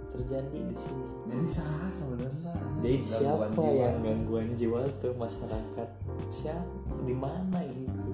terjadi 0.07 0.59
di 0.71 0.77
sini. 0.77 1.05
jadi 1.27 1.47
salah 1.51 1.91
sebenarnya 1.91 2.53
Jadi 2.79 2.95
Gangguan 3.01 3.11
siapa 3.11 3.45
jiwa. 3.51 3.73
yang 3.75 3.97
gangguan 4.01 4.49
jiwa 4.55 4.81
tuh 5.03 5.13
masyarakat? 5.17 5.89
Siapa 6.31 6.93
di 7.03 7.15
mana 7.17 7.59
gitu? 7.65 8.09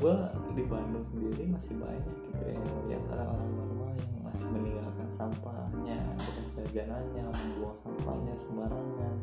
Gua 0.00 0.32
di 0.56 0.64
Bandung 0.64 1.04
sendiri 1.04 1.44
masih 1.50 1.76
banyak 1.76 2.14
gitu 2.30 2.42
ya 2.46 2.56
lihat 2.88 3.04
orang-orang 3.12 3.50
normal 3.52 3.90
yang 4.00 4.12
masih 4.24 4.46
meninggalkan 4.48 5.08
sampahnya, 5.12 5.98
bekas 6.16 6.48
jajanannya, 6.56 7.24
membuang 7.28 7.76
sampahnya 7.76 8.34
sembarangan. 8.40 9.14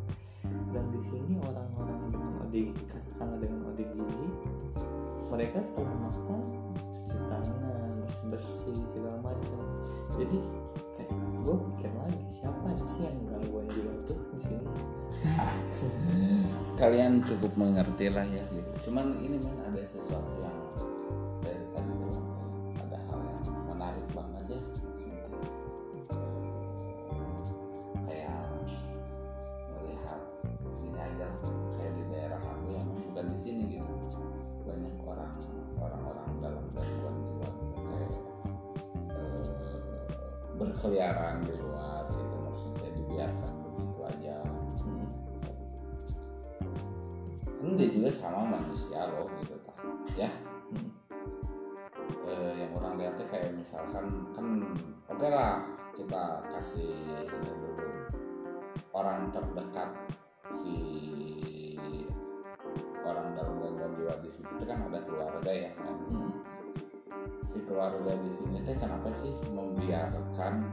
Dan 0.72 0.86
di 0.94 1.02
sini 1.06 1.34
orang-orang 1.42 2.02
dengan 2.12 2.32
ODG 2.46 2.78
katakanlah 2.88 3.40
dengan 3.40 3.60
ODGZ, 3.74 4.20
mereka 5.32 5.58
setelah 5.64 5.96
makan 6.04 6.42
cuci 6.84 7.18
tangan, 7.32 7.60
bersih 8.32 8.72
bersih 8.74 8.86
segala 8.92 9.18
macam. 9.24 9.60
Jadi 10.16 10.38
kayak 10.98 11.14
gue 11.42 11.56
pikir 11.72 11.92
lagi 11.96 12.26
siapa 12.32 12.68
sih 12.84 13.04
yang 13.06 13.18
gangguan 13.30 13.66
jiwa 13.72 13.94
tuh 14.04 14.20
di 14.36 14.40
sini? 14.42 14.68
kalian 16.82 17.26
cukup 17.26 17.52
mengerti 17.58 18.08
lah 18.14 18.26
ya 18.26 18.44
gitu. 18.54 18.90
cuman 18.90 19.18
ini 19.22 19.38
men 19.42 19.58
ada 19.66 19.82
sesuatu 19.82 20.34
yang 20.42 20.57
berkeliaran 40.58 41.46
di 41.46 41.54
luar 41.62 42.02
gitu 42.10 42.36
maksudnya 42.42 42.90
dibiarkan 42.98 43.52
begitu 43.62 44.00
aja. 44.04 44.38
Ini 47.58 47.72
dia 47.78 47.90
juga 47.94 48.10
sama 48.14 48.42
manusia 48.58 49.06
loh 49.14 49.30
gitu 49.42 49.56
tak 49.62 49.78
ya. 50.18 50.30
Hmm. 50.74 50.90
Eh, 52.28 52.54
yang 52.66 52.72
orang 52.78 52.98
lihatnya 52.98 53.26
kayak 53.30 53.54
misalkan 53.54 54.06
kan 54.34 54.46
oke 55.10 55.28
lah 55.30 55.62
kita 55.94 56.42
kasih 56.58 56.94
ini 57.26 57.52
dulu. 57.54 57.90
Orang 58.98 59.30
terdekat 59.30 59.94
si 60.58 60.78
orang 63.06 63.38
dalam 63.38 63.62
gangguan 63.62 63.94
jiwa 63.94 64.14
di 64.26 64.30
situ 64.34 64.64
kan 64.66 64.90
ada 64.90 65.00
keluarga 65.06 65.52
ya 65.54 65.72
kan? 65.78 65.96
Hmm. 66.10 66.27
Si 67.48 67.60
keluarga 67.66 68.12
di 68.20 68.32
sini 68.32 68.62
teh 68.64 68.76
kenapa 68.76 69.10
sih 69.12 69.32
membiarkan 69.50 70.68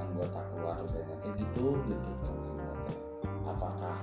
anggota 0.00 0.40
keluarganya? 0.54 1.14
Teh 1.22 1.32
gitu 1.36 1.76
gitu 1.86 2.08
maksudnya 2.24 2.74
teh 2.88 2.98
apakah 3.46 3.96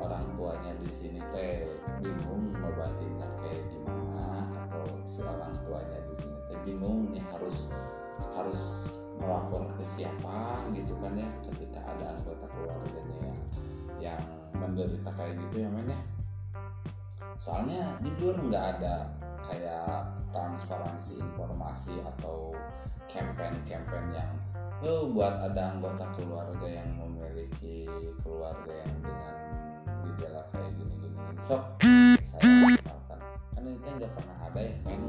orang 0.00 0.24
tuanya 0.34 0.72
di 0.80 0.88
sini 0.88 1.20
teh 1.32 1.68
bingung 2.00 2.52
ngobatinnya 2.56 3.28
kayak 3.44 3.62
gimana 3.68 4.48
atau 4.66 4.84
si 5.04 5.20
orang 5.20 5.54
tuanya 5.64 5.98
di 6.08 6.14
sini 6.18 6.38
teh 6.48 6.58
bingung 6.64 7.12
nih 7.12 7.24
harus 7.30 7.68
harus 8.36 8.60
melapor 9.20 9.68
ke 9.76 9.84
siapa 9.84 10.64
gitu 10.72 10.96
kan 10.96 11.12
ya 11.12 11.28
ketika 11.44 11.80
ada 11.84 12.08
anggota 12.16 12.46
keluarganya 12.56 13.18
yang 13.20 13.38
yang 14.00 14.22
menderita 14.56 15.12
kayak 15.12 15.36
gitu 15.36 15.64
ya 15.64 15.68
men 15.68 15.92
ya? 15.92 16.00
Soalnya 17.40 17.96
jujur 18.04 18.36
nggak 18.36 18.80
ada 18.80 19.08
kayak 19.50 20.06
transparansi 20.30 21.18
informasi 21.18 21.98
atau 22.14 22.54
campaign-campaign 23.10 24.06
yang 24.14 24.30
oh, 24.86 25.10
buat 25.10 25.34
ada 25.50 25.74
anggota 25.74 26.06
keluarga 26.14 26.66
yang 26.70 26.88
memiliki 26.94 27.90
keluarga 28.22 28.70
yang 28.70 28.94
dengan 29.02 29.34
gejala 30.06 30.42
kayak 30.54 30.72
gini-gini. 30.78 31.18
Sok 31.42 31.62
saya 32.24 32.46
misalkan 32.78 33.20
kan 33.58 33.62
ini 33.66 33.78
teh 33.82 33.92
nggak 33.98 34.12
pernah 34.14 34.36
ada 34.46 34.60
ya 34.62 34.74
men. 34.86 35.02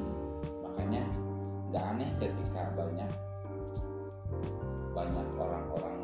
Makanya 0.65 1.01
nggak 1.71 1.83
aneh 1.95 2.09
ketika 2.19 2.61
banyak 2.73 3.11
banyak 4.91 5.27
orang-orang 5.39 5.95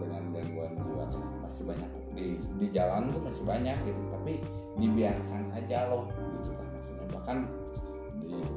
dengan 0.00 0.22
gangguan 0.32 0.72
jiwa 0.80 1.04
masih 1.44 1.64
banyak. 1.68 1.90
Di 2.14 2.26
di 2.62 2.66
jalan 2.70 3.10
tuh 3.10 3.20
masih 3.26 3.42
banyak 3.42 3.76
gitu 3.82 4.02
tapi 4.14 4.38
dibiarkan 4.78 5.50
aja 5.52 5.90
loh 5.90 6.06
gitu 6.38 6.54
kan 6.54 6.66
maksudnya. 6.72 7.06
Bahkan 7.10 7.38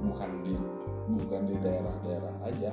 bukan 0.04 0.30
di 0.44 0.54
bukan 1.08 1.42
di 1.48 1.56
daerah-daerah 1.64 2.36
aja. 2.44 2.72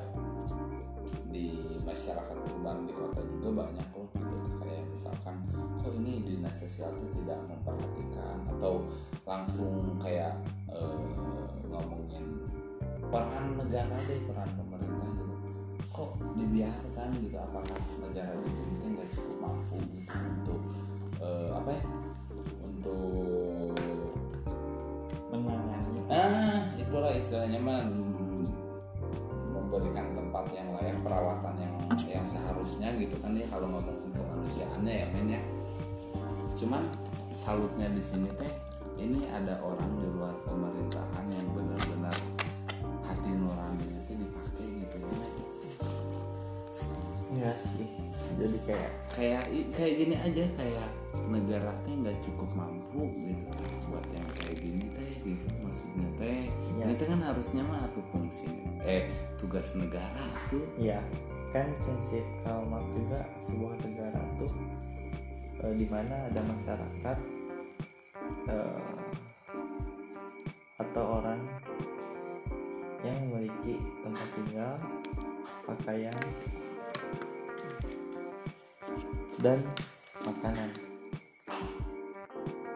Di 1.28 1.60
masyarakat 1.84 2.36
urban 2.54 2.88
di 2.88 2.92
kota 2.94 3.20
juga 3.22 3.48
banyak 3.66 3.88
loh 3.94 4.08
gitu. 4.14 4.36
Kayak 4.62 4.84
misalkan 4.90 5.36
kok 5.82 5.92
ini 6.00 6.12
dinas 6.24 6.54
sosial 6.58 6.90
tuh 6.96 7.10
tidak 7.22 7.38
memperhatikan? 7.50 8.38
Atau 8.56 8.88
langsung 9.28 9.98
kayak 10.00 10.40
eh, 10.72 11.08
ngomongin 11.68 12.24
peran 13.12 13.44
negara 13.58 13.96
deh 14.08 14.20
peran 14.26 14.50
pemerintah 14.56 15.08
gitu. 15.12 15.36
Kok 15.92 16.10
dibiarkan? 16.38 17.08
Gitu. 17.20 17.36
Apakah 17.36 17.78
negara 18.00 18.32
di 18.38 18.50
sini 18.50 18.96
nggak 18.96 19.08
cukup 19.12 19.36
mampu 19.42 19.78
gitu 19.92 20.16
untuk 20.40 20.60
eh, 21.20 21.50
apa 21.52 21.70
ya 21.70 21.82
untuk 22.64 23.43
istilahnya 27.18 27.58
mah 27.62 27.80
memberikan 29.54 30.06
tempat 30.14 30.44
yang 30.54 30.68
layak 30.74 30.98
perawatan 31.02 31.54
yang 31.58 31.74
yang 32.10 32.26
seharusnya 32.26 32.94
gitu 32.98 33.14
kan 33.22 33.34
ya 33.34 33.46
kalau 33.50 33.66
ngomongin 33.70 34.10
kemanusiaannya 34.14 34.94
ya 35.02 35.06
men 35.14 35.28
ya. 35.38 35.42
Cuman 36.54 36.82
salutnya 37.34 37.90
di 37.90 38.02
sini 38.02 38.30
teh 38.38 38.52
ini 38.98 39.26
ada 39.26 39.58
orang 39.58 39.90
di 39.98 40.06
luar 40.14 40.34
pemerintahan 40.46 41.26
yang 41.26 41.46
benar-benar 41.50 42.16
hati 43.02 43.30
nuraninya 43.34 44.00
teh 44.06 44.14
dipakai 44.14 44.66
gitu 44.86 44.96
ya 45.02 45.08
Enggak 47.34 47.56
sih 47.58 47.83
jadi 48.34 48.58
kayak 48.66 48.90
kayak 49.14 49.42
kayak 49.74 49.94
gini 50.00 50.14
aja 50.18 50.44
kayak 50.58 50.88
negara 51.30 51.70
teh 51.86 51.94
nggak 51.94 52.18
cukup 52.26 52.48
mampu 52.58 53.02
gitu 53.14 53.44
buat 53.90 54.06
yang 54.10 54.28
kayak 54.34 54.56
gini 54.58 54.84
teh 54.90 55.10
gitu 55.22 55.46
maksudnya 55.62 56.08
teh 56.18 56.42
Ya. 56.74 56.90
ini 56.90 56.94
teh 56.98 57.06
kan 57.06 57.20
harusnya 57.22 57.62
mah 57.62 57.86
tuh 57.94 58.04
fungsi 58.10 58.50
eh 58.82 59.06
tugas 59.38 59.70
negara 59.78 60.26
tuh 60.50 60.66
ya 60.74 60.98
kan 61.54 61.70
prinsip 61.86 62.26
Karl 62.42 62.66
Marx 62.66 62.86
juga 62.98 63.20
sebuah 63.46 63.74
negara 63.86 64.20
tuh 64.42 64.50
eh, 65.62 65.74
di 65.78 65.86
mana 65.86 66.26
ada 66.26 66.40
masyarakat 66.42 67.18
eh, 68.50 68.82
atau 70.82 71.04
orang 71.22 71.40
yang 73.06 73.16
memiliki 73.30 73.78
tempat 74.02 74.28
tinggal 74.34 74.74
pakaian 75.68 76.23
dan 79.44 79.60
makanan. 80.24 80.72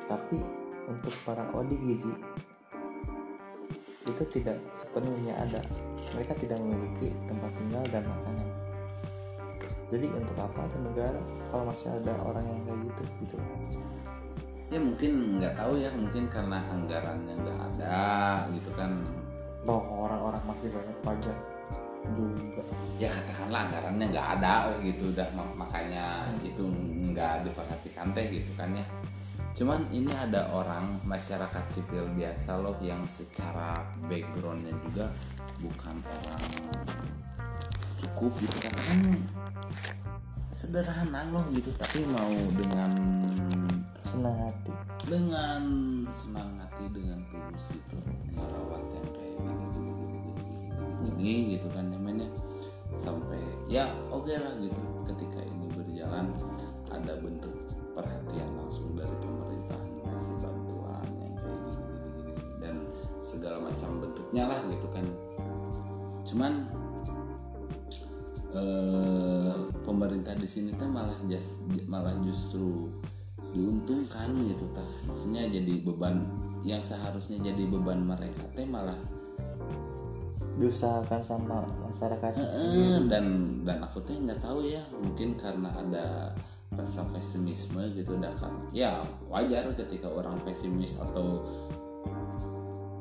Tapi 0.04 0.37
untuk 0.85 1.14
para 1.24 1.48
odi 1.57 1.81
gizi 1.81 2.12
itu 4.04 4.24
tidak 4.28 4.61
sepenuhnya 4.76 5.33
ada. 5.40 5.64
Mereka 6.12 6.37
tidak 6.37 6.61
memiliki 6.61 7.09
tempat 7.24 7.52
tinggal 7.57 7.85
dan 7.88 8.04
makanan. 8.04 8.48
Jadi 9.88 10.07
untuk 10.12 10.37
apa 10.37 10.68
ada 10.68 10.78
negara 10.85 11.20
kalau 11.48 11.64
masih 11.72 11.88
ada 11.88 12.12
orang 12.20 12.44
yang 12.44 12.61
kayak 12.68 12.81
gitu 12.85 13.02
gitu? 13.24 13.37
Ya 14.68 14.78
mungkin 14.85 15.40
nggak 15.40 15.57
tahu 15.57 15.72
ya. 15.81 15.88
Mungkin 15.96 16.28
karena 16.28 16.61
anggarannya 16.68 17.33
nggak 17.33 17.59
ada 17.72 17.96
gitu 18.52 18.68
kan. 18.76 18.92
Toh 19.64 19.85
orang-orang 19.85 20.44
masih 20.44 20.68
banyak 20.72 20.98
pajak 21.00 21.38
juga. 22.06 22.62
Ya 22.98 23.08
katakanlah 23.11 23.70
anggarannya 23.70 24.06
nggak 24.11 24.28
ada 24.38 24.74
gitu 24.82 25.14
udah 25.14 25.28
mak- 25.34 25.54
makanya 25.54 26.26
itu 26.42 26.66
nggak 27.14 27.46
diperhatikan 27.46 28.11
teh 28.14 28.26
gitu 28.30 28.50
kan 28.58 28.74
ya. 28.74 28.87
Cuman 29.58 29.87
ini 29.90 30.14
ada 30.14 30.46
orang 30.54 31.02
masyarakat 31.02 31.64
sipil 31.74 32.06
biasa 32.14 32.62
loh 32.62 32.78
yang 32.78 33.02
secara 33.11 33.74
backgroundnya 34.06 34.70
juga 34.87 35.11
bukan 35.58 35.98
orang 35.98 36.44
cukup 37.98 38.32
gitu 38.38 38.56
kan. 38.62 38.74
Kan 38.74 39.02
sederhana 40.54 41.22
loh 41.30 41.46
gitu 41.54 41.70
tapi 41.78 42.02
mau 42.11 42.34
dengan 42.54 42.90
senang 44.02 44.38
hati. 44.50 44.72
Dengan 45.06 45.62
senang 46.11 46.50
hati 46.58 46.84
dengan 46.90 47.22
tulus 47.30 47.78
itu 47.78 47.98
merawat 48.34 48.82
yang 48.94 49.17
gini, 51.16 51.57
gitu 51.57 51.68
kan 51.73 51.88
namanya 51.88 52.29
sampai 52.99 53.40
ya 53.71 53.88
oke 54.12 54.33
lah 54.33 54.53
gitu. 54.61 54.81
Ketika 55.09 55.40
ini 55.44 55.66
berjalan 55.73 56.29
ada 56.88 57.12
bentuk 57.21 57.53
perhatian 57.97 58.49
langsung 58.57 58.92
dari 58.97 59.14
pemerintah 59.21 59.81
ngasih 60.05 60.37
bantuan 60.40 61.09
yang 61.21 61.35
kayak 61.37 61.59
gini 61.64 61.81
gini 61.85 62.11
gini, 62.16 62.33
dan 62.61 62.75
segala 63.25 63.57
macam 63.68 63.90
bentuknya 64.01 64.44
lah 64.49 64.61
gitu 64.68 64.87
kan. 64.92 65.05
Cuman 66.29 66.53
eh, 68.53 69.55
pemerintah 69.85 70.35
di 70.37 70.49
sini 70.49 70.73
tuh 70.77 70.88
malah 70.88 71.16
jas- 71.29 71.61
malah 71.88 72.16
justru 72.25 72.88
diuntungkan 73.53 74.37
gitu 74.44 74.64
tah. 74.77 74.88
Maksudnya 75.09 75.49
jadi 75.49 75.81
beban 75.81 76.29
yang 76.66 76.85
seharusnya 76.85 77.40
jadi 77.40 77.64
beban 77.64 78.05
mereka 78.05 78.44
teh 78.53 78.68
malah 78.68 78.99
diusahakan 80.59 81.23
sama 81.23 81.62
masyarakat. 81.87 82.33
Heeh, 82.35 83.07
dan 83.07 83.59
dan 83.62 83.79
aku 83.81 84.03
teh 84.03 84.18
nggak 84.18 84.42
tahu 84.42 84.66
ya 84.66 84.83
mungkin 84.90 85.38
karena 85.38 85.71
ada 85.73 86.35
rasa 86.75 87.01
pesimisme 87.14 87.81
gitu 87.97 88.21
dah 88.21 88.35
kan 88.37 88.53
ya 88.77 89.01
wajar 89.33 89.73
ketika 89.73 90.05
orang 90.05 90.37
pesimis 90.44 91.01
atau 91.01 91.40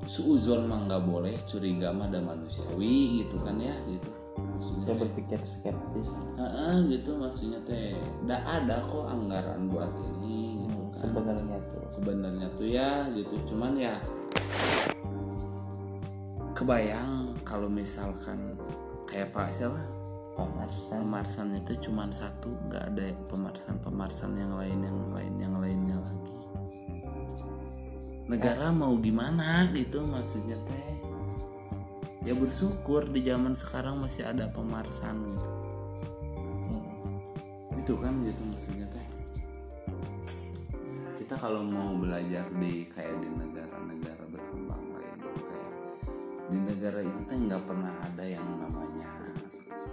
suuzon 0.07 0.71
mah 0.71 0.87
nggak 0.87 1.03
boleh 1.03 1.35
curiga 1.51 1.91
mah 1.91 2.07
ada 2.07 2.23
manusiawi 2.23 3.25
gitu 3.25 3.35
kan 3.43 3.59
ya 3.59 3.75
gitu. 3.91 4.07
Maksudnya 4.37 4.85
teh, 4.89 4.97
berpikir 5.03 5.39
skeptis. 5.43 6.09
Heeh, 6.39 6.75
gitu 6.89 7.19
maksudnya 7.19 7.59
teh. 7.67 7.93
Udah 8.23 8.41
ada 8.41 8.81
kok 8.87 9.05
anggaran 9.05 9.67
buat 9.67 9.91
ini 10.15 10.65
gitu 10.65 10.81
kan. 10.95 10.97
sebenarnya 10.97 11.57
tuh. 11.69 11.85
Sebenarnya 11.99 12.47
tuh 12.55 12.67
ya 12.71 12.91
gitu. 13.13 13.35
Cuman 13.51 13.75
ya 13.77 13.93
kebayang 16.57 17.36
kalau 17.47 17.71
misalkan 17.71 18.59
kayak 19.07 19.31
Pak 19.31 19.55
siapa? 19.55 19.79
Pamarsan 20.35 21.07
pemarsan 21.07 21.47
itu 21.57 21.89
cuman 21.89 22.11
satu 22.11 22.51
nggak 22.67 22.83
ada 22.93 23.05
pemarsan 23.31 23.75
pemarsan 23.81 24.31
yang 24.35 24.53
lain 24.53 24.79
yang 24.83 24.99
lain 25.15 25.33
yang 25.39 25.55
lainnya 25.55 25.95
lagi. 25.95 26.31
Negara 28.27 28.75
mau 28.75 28.99
gimana 28.99 29.71
gitu 29.71 30.03
maksudnya 30.03 30.59
teh? 30.67 30.87
Ya 32.27 32.35
bersyukur 32.35 33.07
di 33.07 33.23
zaman 33.23 33.55
sekarang 33.55 34.03
masih 34.03 34.27
ada 34.27 34.51
pemarsan 34.51 35.31
gitu. 35.31 35.47
Hmm. 36.67 37.79
itu 37.79 37.93
kan 37.95 38.13
gitu 38.27 38.41
maksudnya 38.51 38.85
teh. 38.91 39.07
Kita 41.15 41.39
kalau 41.39 41.63
mau 41.63 41.95
belajar 41.95 42.45
di 42.59 42.91
kayak 42.91 43.15
di 43.23 43.29
negara-negara 43.31 43.66
di 46.47 46.57
negara 46.57 46.99
itu 47.03 47.19
teh 47.27 47.35
nggak 47.37 47.63
pernah 47.67 47.91
ada 48.03 48.23
yang 48.23 48.47
namanya 48.55 49.11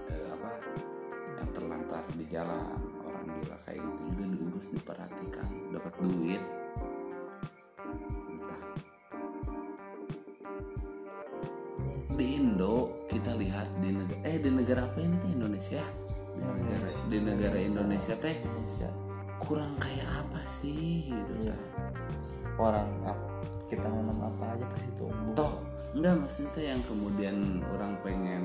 eh, 0.06 0.26
apa 0.30 0.50
yang 1.38 1.50
terlantar 1.50 2.02
di 2.14 2.24
jalan. 2.30 2.78
Orang 3.02 3.26
gila 3.26 3.56
kayak 3.66 3.82
gitu 3.82 4.00
juga 4.14 4.24
diurus 4.30 4.66
diperhatikan 4.70 5.48
dapat 5.74 5.92
duit. 5.98 6.42
Entah. 8.30 8.62
Di 12.14 12.26
Indo 12.38 12.74
kita 13.10 13.34
lihat 13.34 13.66
di 13.82 13.90
negara 13.90 14.20
eh 14.22 14.38
di 14.38 14.50
negara 14.50 14.80
apa 14.86 14.98
ini 15.02 15.16
teh 15.18 15.30
Indonesia? 15.34 15.82
Di 16.34 16.42
negara 16.42 16.88
di 17.10 17.18
negara 17.18 17.58
Indonesia 17.58 18.14
teh 18.14 18.36
kurang 19.42 19.74
kayak 19.76 20.08
apa 20.08 20.40
sih 20.48 21.10
gitu 21.10 21.50
Iya. 21.50 21.56
orang 22.56 22.88
ap- 23.04 23.28
kita 23.68 23.84
nanam 23.84 24.30
apa 24.30 24.56
aja 24.56 24.64
pasti 24.70 24.90
tumbuh. 24.96 25.34
Toh 25.36 25.52
enggak 25.94 26.14
maksudnya 26.18 26.74
yang 26.74 26.82
kemudian 26.84 27.36
orang 27.70 27.94
pengen 28.02 28.42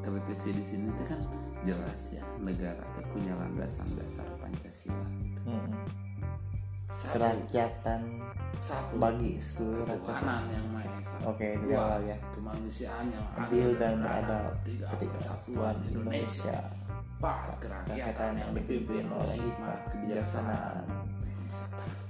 kritisi 0.00 0.54
di 0.54 0.64
sini 0.64 0.88
teh 0.94 1.06
kan 1.10 1.20
jelas 1.62 2.14
ya 2.14 2.22
negara 2.40 2.80
teh 2.96 3.04
punya 3.10 3.34
landasan 3.34 3.88
dasar 3.98 4.24
Pancasila 4.38 5.04
Hmm. 5.42 5.72
satu. 6.88 7.16
Kerakyatan 7.16 8.00
satu. 8.56 8.96
bagi 8.96 9.36
seluruh 9.40 9.84
rakyat. 9.84 10.44
Yang 10.48 10.66
maha 10.72 10.90
esa. 11.00 11.16
Oke 11.24 11.46
itu 11.56 11.68
Dua, 11.72 12.00
ya. 12.00 12.16
kemanusiaan 12.32 13.06
yang 13.08 13.26
adil 13.36 13.68
dan 13.76 14.00
beradab 14.00 14.52
tiga 14.64 14.88
kesatuan 14.96 15.76
Indonesia. 15.84 16.58
Empat 17.18 17.60
kerakyatan 17.60 18.32
yang 18.36 18.50
dipimpin 18.52 19.04
oleh 19.08 19.36
hikmat 19.36 19.80
kebijaksanaan. 19.88 20.84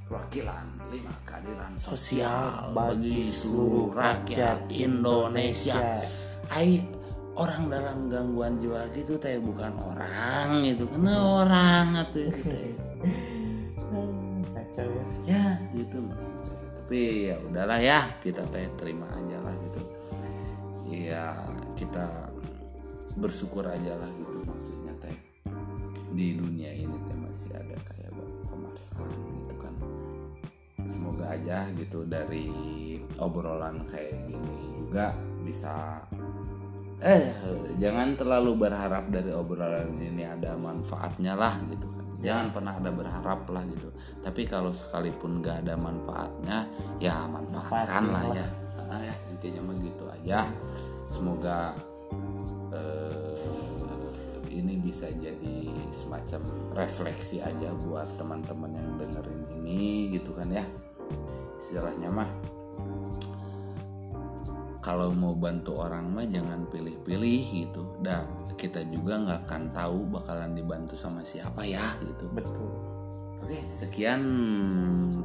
Perwakilan 0.07 0.67
lima 0.89 1.13
keadilan 1.29 1.77
sosial 1.77 2.73
bagi 2.73 3.29
seluruh 3.29 3.93
rakyat 3.93 4.73
Indonesia. 4.73 6.01
Ai 6.49 6.81
orang 7.37 7.69
dalam 7.69 8.09
gangguan 8.09 8.57
jiwa 8.57 8.89
gitu 8.97 9.21
teh 9.21 9.37
bukan 9.37 9.73
orang 9.77 10.65
itu 10.65 10.89
kena 10.89 11.45
orang 11.45 11.87
atau 12.09 12.21
itu 12.25 12.41
teh. 12.41 12.73
Hmm, 13.93 14.41
kacau 14.57 14.89
ya. 14.89 15.05
Ya 15.29 15.45
gitu 15.77 16.01
maksudnya 16.01 16.57
tapi 16.89 17.29
ya 17.29 17.37
udahlah 17.45 17.81
ya 17.85 18.01
kita 18.25 18.49
teh 18.49 18.65
terima 18.81 19.05
aja 19.13 19.39
lah 19.45 19.55
gitu. 19.61 19.81
Ya 20.89 21.37
kita 21.77 22.33
bersyukur 23.21 23.69
aja 23.69 23.93
lah 23.93 24.09
gitu 24.09 24.41
maksudnya 24.49 24.97
teh. 25.05 25.17
Di 26.17 26.33
dunia 26.33 26.73
ini 26.73 26.97
teh 26.97 27.17
masih 27.21 27.53
ada 27.53 27.77
kayak 27.93 28.09
pemarsan 28.49 29.13
gitu 29.13 29.48
semoga 30.89 31.31
aja 31.31 31.69
gitu 31.77 32.03
dari 32.09 32.49
obrolan 33.21 33.85
kayak 33.87 34.27
gini 34.27 34.57
juga 34.81 35.13
bisa 35.45 36.03
eh 36.99 37.31
jangan 37.79 38.19
terlalu 38.19 38.67
berharap 38.67 39.07
dari 39.13 39.31
obrolan 39.31 39.95
ini 40.03 40.27
ada 40.27 40.59
manfaatnya 40.59 41.39
lah 41.39 41.55
gitu 41.71 41.87
kan. 41.87 42.05
Jangan 42.19 42.47
pernah 42.51 42.75
ada 42.75 42.91
berharap 42.91 43.47
lah 43.47 43.63
gitu. 43.71 43.95
Tapi 44.19 44.43
kalau 44.43 44.75
sekalipun 44.75 45.39
gak 45.39 45.63
ada 45.63 45.79
manfaatnya 45.79 46.67
ya 46.99 47.15
manfaatkan 47.31 48.05
lah 48.11 48.25
ya. 48.35 48.47
Ah, 48.91 48.99
ya 49.05 49.15
intinya 49.31 49.63
begitu 49.71 50.03
aja. 50.11 50.51
Semoga 51.07 51.79
eh, 52.75 53.39
ini 54.51 54.83
bisa 54.83 55.07
jadi 55.15 55.71
semacam 55.95 56.43
refleksi 56.75 57.39
aja 57.39 57.71
buat 57.87 58.11
teman-teman 58.19 58.75
yang 58.75 58.91
dengerin 58.99 59.41
ini 59.69 60.17
gitu 60.17 60.33
kan 60.33 60.49
ya. 60.49 60.65
Istilahnya 61.61 62.09
mah 62.09 62.31
kalau 64.89 65.13
mau 65.13 65.37
bantu 65.37 65.77
orang 65.85 66.09
mah 66.09 66.25
jangan 66.25 66.65
pilih-pilih 66.73 67.69
gitu. 67.69 67.85
Dan 68.01 68.25
kita 68.57 68.81
juga 68.89 69.21
nggak 69.21 69.41
akan 69.45 69.63
tahu 69.69 69.99
bakalan 70.17 70.57
dibantu 70.57 70.97
sama 70.97 71.21
siapa 71.21 71.61
ya 71.69 71.93
gitu. 72.01 72.25
Betul. 72.33 72.73
Oke, 73.39 73.61
sekian 73.71 74.23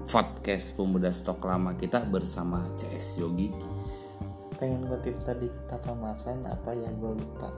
podcast 0.06 0.78
pemuda 0.78 1.10
stok 1.10 1.48
lama 1.50 1.74
kita 1.74 2.06
bersama 2.06 2.62
CS 2.78 3.24
Yogi. 3.24 3.50
pengen 4.54 4.86
kutip 4.88 5.18
tadi 5.26 5.50
kata 5.68 5.92
makan 5.92 6.40
apa 6.46 6.72
ya 6.72 6.88
gue 6.94 7.12
lupa? 7.20 7.50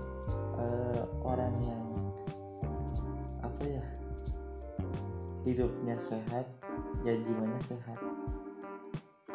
Eh, 0.57 1.03
orang 1.21 1.53
yang 1.61 1.85
apa 3.45 3.63
ya 3.67 3.85
hidupnya 5.45 5.99
sehat 6.01 6.49
ya 7.03 7.13
jiwanya 7.17 7.59
sehat 7.59 7.99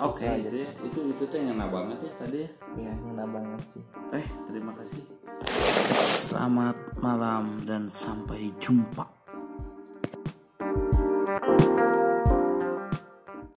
Oke, 0.01 0.25
Itu 0.25 0.33
aja 0.33 0.49
itu, 0.49 0.57
ya, 0.65 0.71
itu 0.81 0.99
itu 1.13 1.23
tuh 1.29 1.37
yang 1.37 1.61
ngena 1.61 1.69
banget 1.69 1.99
ya 2.09 2.13
tadi 2.17 2.39
ya. 2.41 2.51
ya 2.89 2.93
ngena 3.05 3.25
banget 3.29 3.61
sih 3.69 3.85
Eh, 4.17 4.27
terima 4.49 4.73
kasih. 4.73 5.05
Selamat 6.25 6.73
malam 7.05 7.61
dan 7.69 7.93
sampai 7.93 8.49
jumpa. 8.57 9.20